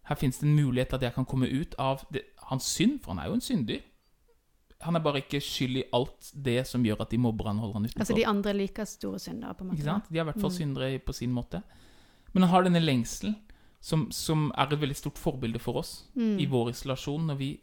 Her 0.08 0.14
finnes 0.16 0.38
det 0.38 0.48
en 0.48 0.56
mulighet 0.56 0.92
at 0.94 1.02
jeg 1.02 1.12
kan 1.14 1.24
komme 1.24 1.46
ut 1.46 1.74
av 1.78 2.02
det, 2.12 2.22
hans 2.48 2.64
synd, 2.64 3.00
for 3.02 3.12
han 3.12 3.18
er 3.18 3.28
jo 3.28 3.34
en 3.34 3.40
syndig. 3.40 3.82
Han 4.80 4.94
er 4.96 5.00
bare 5.02 5.18
ikke 5.22 5.40
skyld 5.42 5.76
i 5.76 5.84
alt 5.92 6.32
det 6.44 6.66
som 6.66 6.84
gjør 6.86 7.00
at 7.00 7.10
de 7.10 7.18
mobber 7.18 7.44
han 7.50 7.56
og 7.58 7.62
holder 7.62 7.74
han 7.74 7.84
utenfor. 7.88 8.00
altså 8.00 8.14
de 8.16 8.26
andre 8.26 8.52
liker 8.54 8.84
store 8.84 9.18
syndere, 9.18 9.54
på 9.54 9.64
en 9.64 9.70
måte. 9.70 9.76
Ikke 9.80 9.84
sant? 9.90 10.04
De 10.12 10.18
er 10.18 10.22
i 10.22 10.24
hvert 10.24 10.40
fall 10.40 10.50
Mm. 10.50 10.56
syndere 10.58 10.98
på 10.98 11.12
sin 11.14 11.32
måte. 11.34 11.62
Men 12.32 12.42
han 12.42 12.50
har 12.50 12.62
denne 12.62 12.80
lengselen, 12.80 13.34
som, 13.80 14.10
som 14.12 14.52
er 14.56 14.66
et 14.72 14.80
veldig 14.80 14.96
stort 14.96 15.18
forbilde 15.18 15.58
for 15.58 15.76
oss 15.78 16.04
Mm. 16.14 16.38
i 16.38 16.46
vår 16.46 16.70
isolasjon. 16.70 17.26
Når 17.26 17.36
vi 17.38 17.60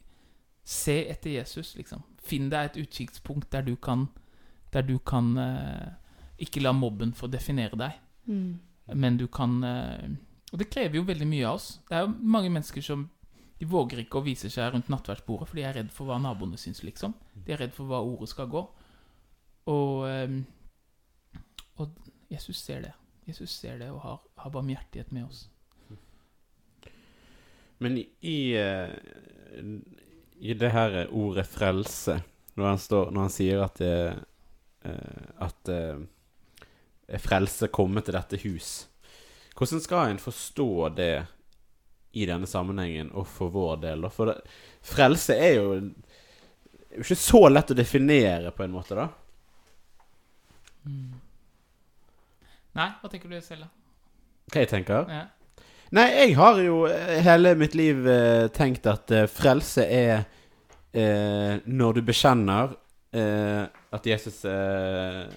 ser 0.64 1.06
etter 1.12 1.32
Jesus, 1.40 1.76
liksom. 1.76 2.04
Finn 2.18 2.50
deg 2.50 2.66
et 2.76 2.88
utkikkspunkt 2.88 3.50
der 3.52 3.62
du 3.62 3.76
kan, 3.76 4.10
der 4.74 4.82
du 4.82 4.98
kan 5.00 5.38
eh, 5.38 5.92
ikke 6.40 6.62
la 6.62 6.72
mobben 6.74 7.14
få 7.14 7.28
definere 7.32 7.78
deg, 7.78 7.92
Mm. 8.28 8.60
men 8.96 9.18
du 9.18 9.28
kan 9.28 9.64
eh, 9.64 10.10
Og 10.52 10.60
det 10.60 10.70
krever 10.70 10.96
jo 10.96 11.04
veldig 11.04 11.28
mye 11.28 11.46
av 11.48 11.56
oss. 11.56 11.80
Det 11.90 11.96
er 11.98 12.02
jo 12.08 12.14
mange 12.22 12.50
mennesker 12.50 12.82
som 12.82 13.10
de 13.60 13.66
våger 13.66 14.02
ikke 14.04 14.20
å 14.20 14.26
vise 14.26 14.50
seg 14.52 14.74
rundt 14.74 14.90
nattverdsbordet, 14.92 15.48
for 15.48 15.60
de 15.60 15.64
er 15.64 15.78
redd 15.78 15.92
for 15.96 16.10
hva 16.10 16.18
naboene 16.20 16.60
syns, 16.60 16.84
liksom. 16.84 17.16
De 17.46 17.56
er 17.56 17.62
redd 17.64 17.74
for 17.76 17.88
hva 17.88 18.02
ordet 18.04 18.28
skal 18.34 18.50
gå. 18.52 18.64
Og, 19.72 20.08
eh, 20.10 20.36
og 21.80 21.96
Jesus 22.32 22.60
ser 22.60 22.84
det. 22.84 22.94
Jesus 23.26 23.56
ser 23.56 23.80
det 23.80 23.90
og 23.94 24.02
har, 24.04 24.20
har 24.44 24.54
barmhjertighet 24.54 25.14
med 25.16 25.26
oss. 25.30 25.46
Men 27.80 27.98
i, 27.98 28.06
i, 28.22 28.38
eh, 28.60 28.92
det 30.60 30.72
her 30.72 31.08
ordet 31.12 31.48
'frelse', 31.48 32.22
når 32.56 32.68
han, 32.68 32.80
står, 32.80 33.12
når 33.12 33.22
han 33.22 33.34
sier 33.34 33.64
at 33.64 33.80
det, 33.80 34.24
eh, 34.86 35.26
At 35.40 37.20
frelse 37.22 37.68
kommer 37.68 38.02
til 38.02 38.14
dette 38.14 38.38
hus 38.38 38.88
Hvordan 39.58 39.82
skal 39.82 40.10
en 40.10 40.20
forstå 40.20 40.90
det 40.96 41.26
i 42.16 42.26
denne 42.28 42.48
sammenhengen 42.50 43.12
og 43.14 43.28
for 43.30 43.52
vår 43.54 43.82
del? 43.84 44.08
For 44.14 44.32
det, 44.32 44.40
frelse 44.86 45.36
er 45.36 45.58
jo 45.60 45.76
ikke 46.96 47.18
så 47.20 47.42
lett 47.52 47.74
å 47.74 47.78
definere, 47.78 48.54
på 48.56 48.64
en 48.64 48.76
måte, 48.76 48.96
da. 48.96 49.10
Nei, 52.76 52.90
hva 53.02 53.10
tenker 53.12 53.32
du 53.32 53.40
selv, 53.44 53.66
da? 53.66 53.70
Hva 54.52 54.62
jeg 54.64 54.72
tenker? 54.72 55.10
Ja. 55.12 55.26
Nei, 55.96 56.06
jeg 56.12 56.36
har 56.38 56.58
jo 56.64 56.80
eh, 56.90 57.20
hele 57.24 57.54
mitt 57.58 57.76
liv 57.78 58.08
eh, 58.10 58.48
tenkt 58.54 58.88
at 58.90 59.12
eh, 59.14 59.28
frelse 59.32 59.86
er 59.86 60.26
eh, 60.96 61.62
når 61.66 62.00
du 62.00 62.02
bekjenner 62.08 62.74
eh, 63.16 63.64
at 63.96 64.10
Jesus 64.10 64.42
er 64.50 65.30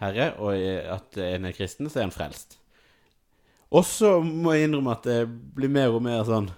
Herre, 0.00 0.30
og 0.38 0.54
eh, 0.54 0.86
at 0.92 1.18
en 1.26 1.48
er 1.48 1.56
kristen, 1.56 1.90
så 1.90 2.00
er 2.00 2.08
en 2.08 2.14
frelst. 2.14 2.58
Og 3.74 3.82
så 3.86 4.18
må 4.22 4.54
jeg 4.54 4.68
innrømme 4.68 4.94
at 4.94 5.06
det 5.08 5.20
blir 5.56 5.72
mer 5.72 5.94
og 5.94 6.04
mer 6.06 6.22
sånn 6.26 6.50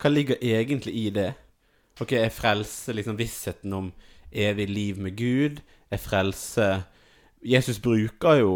Hva 0.00 0.10
ligger 0.10 0.40
egentlig 0.42 0.94
i 0.98 1.06
det? 1.14 1.30
Ok, 2.00 2.16
er 2.18 2.34
frelse 2.34 2.92
liksom 2.94 3.18
vissheten 3.18 3.72
om 3.76 3.92
evig 4.34 4.66
liv 4.68 4.98
med 4.98 5.14
Gud? 5.18 5.60
Er 5.94 6.02
frelse 6.02 6.66
Jesus 7.44 7.78
bruker 7.78 8.40
jo 8.40 8.54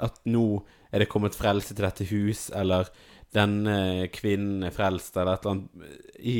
at 0.00 0.16
nå 0.26 0.62
er 0.90 1.04
det 1.04 1.10
kommet 1.12 1.36
frelse 1.36 1.74
til 1.74 1.84
dette 1.84 2.06
hus, 2.08 2.48
eller 2.56 2.88
denne 3.34 4.08
kvinnen 4.10 4.64
er 4.66 4.74
frelst, 4.74 5.14
eller 5.16 5.36
et 5.36 5.44
eller 5.44 5.56
annet 5.56 6.16
i 6.18 6.38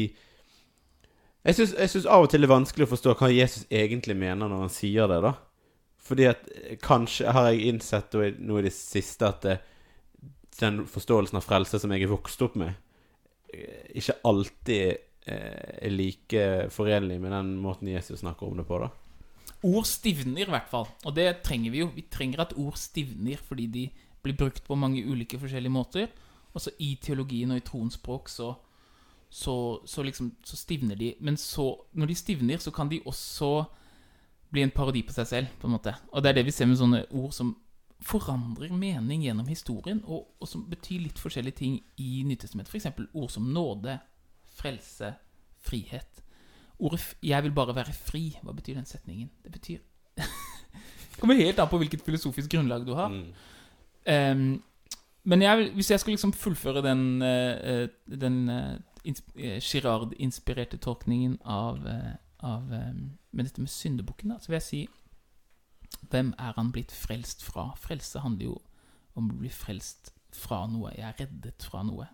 Jeg 1.46 1.56
syns, 1.56 2.06
av 2.06 2.24
og 2.24 2.32
til 2.32 2.42
det 2.42 2.50
er 2.50 2.52
vanskelig 2.56 2.88
å 2.88 2.90
forstå 2.90 3.14
hva 3.16 3.30
Jesus 3.32 3.62
egentlig 3.72 4.16
mener 4.18 4.50
når 4.50 4.66
han 4.66 4.72
sier 4.74 5.06
det, 5.08 5.20
da. 5.24 5.36
Fordi 6.04 6.26
at 6.28 6.42
kanskje 6.82 7.32
har 7.32 7.48
jeg 7.48 7.70
innsett 7.70 8.16
nå 8.42 8.58
i 8.58 8.64
det 8.66 8.74
siste 8.74 9.28
at 9.28 9.46
det, 9.46 9.54
den 10.60 10.84
forståelsen 10.88 11.38
av 11.40 11.46
frelse 11.46 11.80
som 11.80 11.92
jeg 11.94 12.06
er 12.06 12.12
vokst 12.12 12.42
opp 12.44 12.56
med, 12.60 12.74
eh, 13.52 13.86
ikke 14.00 14.18
alltid 14.28 14.86
eh, 15.26 15.86
er 15.86 15.94
like 15.94 16.46
forenlig 16.74 17.20
med 17.20 17.32
den 17.32 17.54
måten 17.60 17.90
Jesus 17.92 18.20
snakker 18.22 18.48
om 18.48 18.60
det 18.60 18.66
på, 18.68 18.80
da. 18.82 18.90
Ord 19.62 19.84
stivner, 19.84 20.46
i 20.46 20.54
hvert 20.54 20.70
fall. 20.70 20.88
Og 21.04 21.14
det 21.16 21.42
trenger 21.44 21.72
vi 21.72 21.82
jo. 21.82 21.90
Vi 21.92 22.06
trenger 22.08 22.46
at 22.46 22.56
ord 22.56 22.78
stivner 22.80 23.40
fordi 23.44 23.66
de 23.66 23.88
blir 24.22 24.36
brukt 24.36 24.64
på 24.64 24.76
mange 24.78 25.04
ulike 25.04 25.38
forskjellige 25.40 25.72
måter. 25.72 26.08
Også 26.56 26.72
i 26.80 26.94
teologien 27.02 27.52
og 27.52 27.60
i 27.60 27.64
troens 27.64 27.98
språk 27.98 28.28
så, 28.28 28.54
så, 29.28 29.54
så 29.86 30.02
liksom 30.02 30.32
Så 30.44 30.56
stivner 30.56 30.96
de. 30.96 31.14
Men 31.20 31.36
så, 31.36 31.74
når 31.92 32.06
de 32.06 32.14
stivner, 32.14 32.58
så 32.58 32.70
kan 32.70 32.88
de 32.88 33.02
også 33.04 33.64
bli 34.50 34.62
en 34.62 34.70
parodi 34.74 35.02
på 35.06 35.12
seg 35.14 35.26
selv, 35.26 35.46
på 35.60 35.68
en 35.68 35.76
måte. 35.76 35.94
Og 36.10 36.22
det 36.22 36.30
er 36.30 36.40
det 36.40 36.46
vi 36.48 36.54
ser 36.54 36.66
med 36.66 36.80
sånne 36.80 37.04
ord 37.10 37.32
som 37.32 37.54
forandrer 38.00 38.72
mening 38.72 39.24
gjennom 39.24 39.48
historien, 39.48 40.00
og, 40.06 40.30
og 40.40 40.48
som 40.48 40.64
betyr 40.70 41.04
litt 41.04 41.20
forskjellige 41.20 41.58
ting 41.60 41.76
i 42.00 42.22
Nytestamentet. 42.26 42.72
F.eks. 42.72 43.10
ord 43.12 43.30
som 43.32 43.50
nåde, 43.52 43.98
frelse, 44.56 45.14
frihet. 45.60 46.22
Ordet 46.80 47.16
'jeg 47.22 47.42
vil 47.42 47.52
bare 47.52 47.74
være 47.74 47.92
fri', 47.92 48.38
hva 48.42 48.52
betyr 48.52 48.74
den 48.74 48.86
setningen? 48.86 49.30
Det 49.44 49.52
betyr 49.52 49.78
Det 50.16 50.24
kommer 51.20 51.34
helt 51.34 51.58
an 51.58 51.68
på 51.68 51.78
hvilket 51.78 52.02
filosofisk 52.02 52.50
grunnlag 52.50 52.86
du 52.86 52.94
har. 52.94 53.08
Mm. 53.08 53.32
Um, 54.08 54.62
men 55.24 55.42
jeg, 55.42 55.70
hvis 55.74 55.90
jeg 55.90 56.00
skulle 56.00 56.14
liksom 56.14 56.32
fullføre 56.32 56.82
den, 56.82 57.22
eh, 57.22 57.88
den 58.20 58.48
uh, 58.48 59.60
Girard-inspirerte 59.60 60.76
tolkningen 60.76 61.38
av, 61.44 61.76
uh, 61.84 62.16
av 62.40 62.62
um, 62.62 63.10
Med 63.32 63.44
dette 63.44 63.60
med 63.60 63.68
syndebukken, 63.68 64.30
da, 64.30 64.38
så 64.38 64.48
vil 64.48 64.54
jeg 64.54 64.62
si 64.62 64.88
Hvem 66.08 66.34
er 66.38 66.52
han 66.56 66.72
blitt 66.72 66.92
frelst 66.92 67.42
fra? 67.44 67.74
Frelse 67.76 68.20
handler 68.20 68.44
jo 68.44 68.56
om 69.16 69.30
å 69.30 69.38
bli 69.38 69.48
frelst 69.48 70.12
fra 70.32 70.66
noe. 70.66 70.90
Jeg 70.96 71.04
er 71.08 71.18
reddet 71.26 71.62
fra 71.62 71.82
noe. 71.82 72.08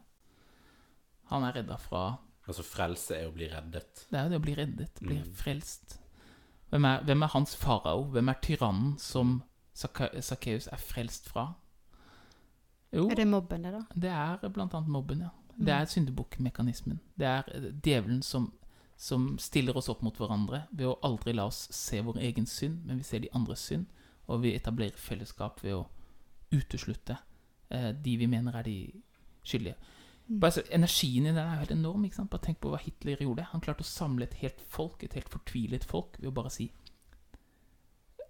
Han 1.30 1.42
er 1.44 1.52
redda 1.60 1.76
fra 1.78 2.18
Altså, 2.48 2.62
frelse 2.62 3.10
er 3.16 3.26
å 3.26 3.32
bli 3.34 3.48
reddet. 3.50 4.04
Det 4.10 4.14
er 4.18 4.22
jo 4.24 4.30
det 4.30 4.36
å 4.38 4.42
bli 4.44 4.54
reddet, 4.54 5.00
bli 5.02 5.16
Mm. 5.18 5.32
frelst. 5.34 5.98
Hvem 6.70 6.84
er, 6.84 7.02
hvem 7.02 7.22
er 7.22 7.26
hans 7.26 7.56
farao? 7.56 8.04
Hvem 8.12 8.28
er 8.28 8.34
tyrannen 8.40 8.98
som 8.98 9.42
Sakkeus 9.74 10.68
er 10.68 10.76
frelst 10.76 11.26
fra? 11.28 11.54
Jo, 12.92 13.08
Er 13.10 13.14
det 13.16 13.26
mobben, 13.26 13.62
det, 13.64 13.72
da? 13.72 13.82
det 13.94 14.10
er 14.10 14.48
blant 14.48 14.74
annet 14.74 14.88
mobben, 14.88 15.18
ja. 15.20 15.30
Det 15.58 15.66
Mm. 15.74 15.80
er 15.80 15.84
syndebukkmekanismen. 15.86 17.00
Det 17.18 17.26
er 17.26 17.42
eh, 17.52 17.72
djevelen 17.82 18.22
som 18.22 18.52
som 18.96 19.34
stiller 19.38 19.76
oss 19.76 19.90
opp 19.92 20.02
mot 20.02 20.16
hverandre 20.16 20.64
ved 20.72 20.88
å 20.88 20.98
aldri 21.04 21.34
la 21.36 21.46
oss 21.50 21.66
se 21.74 22.00
vår 22.04 22.20
egen 22.30 22.46
synd, 22.48 22.80
men 22.86 23.00
vi 23.02 23.04
ser 23.04 23.22
de 23.24 23.32
andres 23.36 23.66
synd, 23.68 23.86
og 24.26 24.42
vi 24.42 24.54
etablerer 24.56 24.96
fellesskap 24.98 25.60
ved 25.64 25.76
å 25.76 25.84
uteslutte 26.54 27.18
eh, 27.70 27.92
de 27.92 28.16
vi 28.16 28.28
mener 28.30 28.56
er 28.56 28.66
de 28.66 28.78
skyldige. 29.46 29.76
Bare, 30.26 30.48
altså, 30.48 30.64
energien 30.74 31.28
i 31.28 31.34
det 31.34 31.42
er 31.42 31.60
helt 31.60 31.74
enorm. 31.76 32.04
ikke 32.04 32.18
sant? 32.18 32.30
Bare 32.32 32.42
tenk 32.42 32.58
på 32.62 32.72
hva 32.72 32.80
Hitler 32.82 33.20
gjorde. 33.22 33.46
Han 33.52 33.62
klarte 33.62 33.84
å 33.84 33.86
samle 33.86 34.26
et 34.26 34.38
helt 34.40 34.62
folk, 34.66 35.04
et 35.04 35.14
helt 35.14 35.30
fortvilet 35.30 35.86
folk, 35.86 36.18
ved 36.18 36.32
å 36.32 36.34
bare 36.34 36.50
si 36.50 36.72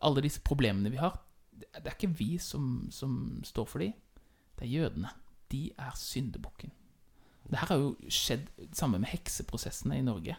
Alle 0.04 0.20
disse 0.20 0.42
problemene 0.44 0.90
vi 0.92 0.98
har, 1.00 1.14
det 1.56 1.70
det 1.72 1.88
er 1.88 1.94
ikke 1.94 2.18
vi 2.18 2.36
som, 2.38 2.86
som 2.92 3.40
står 3.44 3.64
for 3.70 3.80
de, 3.80 3.94
det 4.58 4.66
er 4.66 4.74
jødene. 4.74 5.08
De 5.48 5.70
er 5.72 5.94
syndebukken. 5.96 6.74
Det 7.48 7.58
her 7.62 7.70
har 7.70 7.80
jo 7.80 7.94
skjedd 8.10 8.50
sammen 8.76 9.00
med 9.00 9.12
hekseprosessene 9.14 9.96
i 9.96 10.04
Norge. 10.04 10.36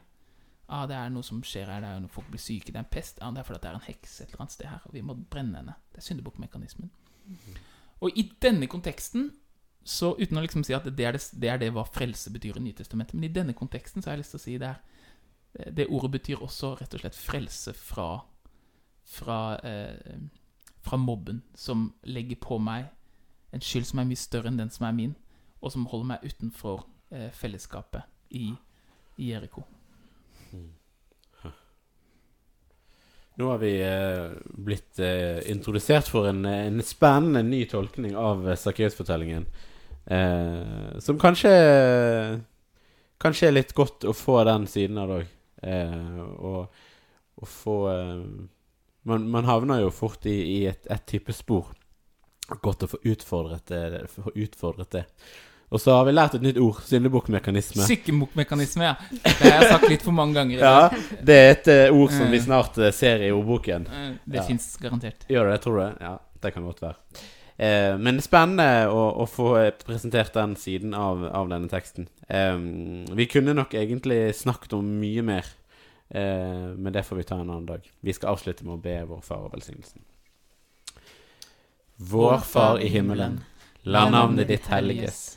Ah, 0.67 0.83
det 0.89 0.97
er 0.97 1.09
noe 1.13 1.23
som 1.23 1.39
skjer 1.45 1.69
her, 1.71 1.81
det 1.81 1.89
er 1.89 1.97
jo 1.97 2.03
når 2.03 2.11
folk 2.11 2.29
blir 2.31 2.43
syke, 2.43 2.73
det 2.73 2.75
er 2.75 2.83
en 2.83 2.91
pest. 2.91 3.21
Ah, 3.23 3.31
det 3.31 3.41
er 3.41 3.47
fordi 3.47 3.63
det 3.63 3.69
er 3.71 3.79
en 3.79 3.87
heks 3.87 4.21
et 4.21 4.31
eller 4.31 4.43
annet 4.43 4.55
sted 4.57 4.67
her, 4.67 4.85
og 4.85 4.93
vi 4.93 5.03
må 5.05 5.15
brenne 5.15 5.61
henne. 5.61 5.75
Det 5.93 6.01
er 6.01 6.07
syndebukkmekanismen. 6.09 6.91
Og 8.03 8.19
i 8.19 8.27
denne 8.43 8.67
konteksten, 8.67 9.31
så 9.87 10.11
uten 10.19 10.37
å 10.37 10.43
liksom 10.43 10.65
si 10.67 10.75
at 10.75 10.83
det 10.83 11.05
er 11.07 11.15
det, 11.15 11.23
det 11.39 11.49
er 11.49 11.61
det 11.61 11.71
hva 11.75 11.85
frelse 11.87 12.31
betyr 12.33 12.59
i 12.59 12.65
Nytestamentet, 12.65 13.15
men 13.15 13.29
i 13.29 13.33
denne 13.33 13.55
konteksten 13.55 14.03
så 14.03 14.09
har 14.09 14.17
jeg 14.17 14.25
lyst 14.25 14.35
til 14.35 14.41
å 14.41 14.45
si 14.45 14.57
det 14.61 14.73
er 14.73 14.83
Det 15.73 15.87
ordet 15.89 16.11
betyr 16.11 16.41
også 16.43 16.75
rett 16.77 16.93
og 16.93 17.01
slett 17.01 17.15
frelse 17.17 17.71
fra 17.73 18.09
fra, 19.07 19.59
eh, 19.59 20.19
fra 20.81 20.97
mobben, 20.97 21.41
som 21.55 21.93
legger 22.03 22.35
på 22.35 22.59
meg 22.59 22.89
en 23.53 23.63
skyld 23.63 23.85
som 23.87 23.99
er 23.99 24.09
mye 24.09 24.19
større 24.19 24.51
enn 24.51 24.59
den 24.59 24.69
som 24.69 24.85
er 24.87 24.95
min, 24.97 25.15
og 25.61 25.71
som 25.71 25.87
holder 25.87 26.09
meg 26.11 26.25
utenfor 26.27 26.83
eh, 27.11 27.29
fellesskapet 27.31 28.03
i, 28.29 28.51
i 29.17 29.31
Jeriko. 29.31 29.63
Nå 33.37 33.51
har 33.51 33.59
vi 33.61 33.75
eh, 33.85 34.31
blitt 34.65 34.99
eh, 34.99 35.51
introdusert 35.51 36.07
for 36.09 36.25
en, 36.25 36.41
en 36.49 36.79
spennende 36.81 37.43
ny 37.45 37.59
tolkning 37.69 38.15
av 38.17 38.47
eh, 38.49 38.57
Sakkeus-fortellingen. 38.57 39.45
Eh, 40.09 40.97
som 41.03 41.19
kanskje 41.21 41.51
Kanskje 43.17 43.47
er 43.47 43.55
litt 43.55 43.73
godt 43.77 44.05
å 44.05 44.13
få 44.13 44.39
den 44.45 44.67
siden 44.69 44.97
av 45.01 45.09
det 45.09 45.15
òg. 45.19 45.29
Eh, 45.65 46.17
og, 46.49 46.81
og 47.41 47.49
få 47.49 47.77
eh, 47.89 48.19
man, 49.09 49.25
man 49.33 49.47
havner 49.49 49.81
jo 49.81 49.93
fort 49.93 50.25
i, 50.29 50.35
i 50.57 50.59
et, 50.69 50.85
et 50.93 51.05
type 51.09 51.33
spor. 51.33 51.71
Godt 52.61 52.85
å 52.85 52.91
få 52.91 53.01
utfordret 53.09 53.69
det. 53.69 54.03
Få 54.13 54.33
utfordret 54.33 54.93
det. 54.93 55.03
Og 55.69 55.81
så 55.83 55.91
har 55.97 56.05
vi 56.07 56.13
lært 56.13 56.35
et 56.37 56.43
nytt 56.45 56.57
ord. 56.63 56.77
Syndebukkmekanisme. 56.87 57.83
Sykkemukkmekanisme, 57.89 58.85
ja. 58.87 58.93
Det 59.23 59.33
har 59.51 59.57
jeg 59.65 59.71
sagt 59.73 59.89
litt 59.91 60.05
for 60.05 60.15
mange 60.15 60.37
ganger. 60.37 60.61
Ja, 60.63 61.17
det 61.27 61.35
er 61.35 61.49
et 61.57 61.67
uh, 61.91 61.97
ord 61.97 62.13
som 62.15 62.29
vi 62.31 62.39
snart 62.39 62.77
uh, 62.79 62.87
ser 62.95 63.25
i 63.27 63.31
ordboken. 63.35 63.87
Uh, 63.91 64.13
Det 64.23 64.39
Ja. 64.39 64.45
fins 64.47 64.69
garantert. 64.79 65.25
Gjør 65.27 65.51
det, 65.51 65.57
tror 65.65 65.81
du? 65.81 65.97
Ja, 66.05 66.13
det 66.41 66.53
kan 66.55 66.63
godt 66.63 66.79
være. 66.81 66.95
Eh, 67.59 67.97
men 67.97 68.19
det 68.19 68.23
spennende 68.23 68.85
å, 68.93 68.99
å 69.23 69.25
få 69.25 69.47
eh, 69.57 69.71
presentert 69.81 70.31
den 70.37 70.51
siden 70.55 70.91
av, 70.93 71.23
av 71.25 71.47
denne 71.49 71.65
teksten. 71.67 72.05
Eh, 72.29 72.57
vi 73.17 73.25
kunne 73.25 73.55
nok 73.57 73.73
egentlig 73.73 74.35
snakket 74.37 74.73
om 74.77 74.85
mye 75.01 75.23
mer, 75.25 75.45
eh, 76.13 76.67
men 76.77 76.93
det 76.93 77.01
får 77.07 77.17
vi 77.17 77.23
ta 77.23 77.39
en 77.41 77.49
annen 77.49 77.65
dag. 77.65 77.81
Vi 78.05 78.13
skal 78.13 78.35
avslutte 78.35 78.61
med 78.63 78.75
å 78.77 78.81
be 78.83 78.99
vår 79.09 79.23
far 79.25 79.47
og 79.49 79.55
velsignelsen. 79.57 80.05
Vår 81.97 82.37
Far 82.45 82.77
i 82.79 82.87
himmelen. 82.93 83.39
La 83.89 84.05
navnet 84.09 84.47
ditt 84.47 84.67
helliges. 84.69 85.36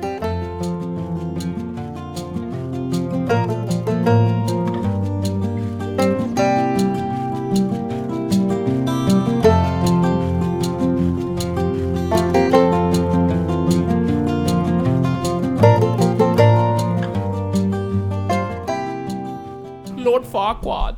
Lord 20.11 20.23
Farquaad. 20.25 20.97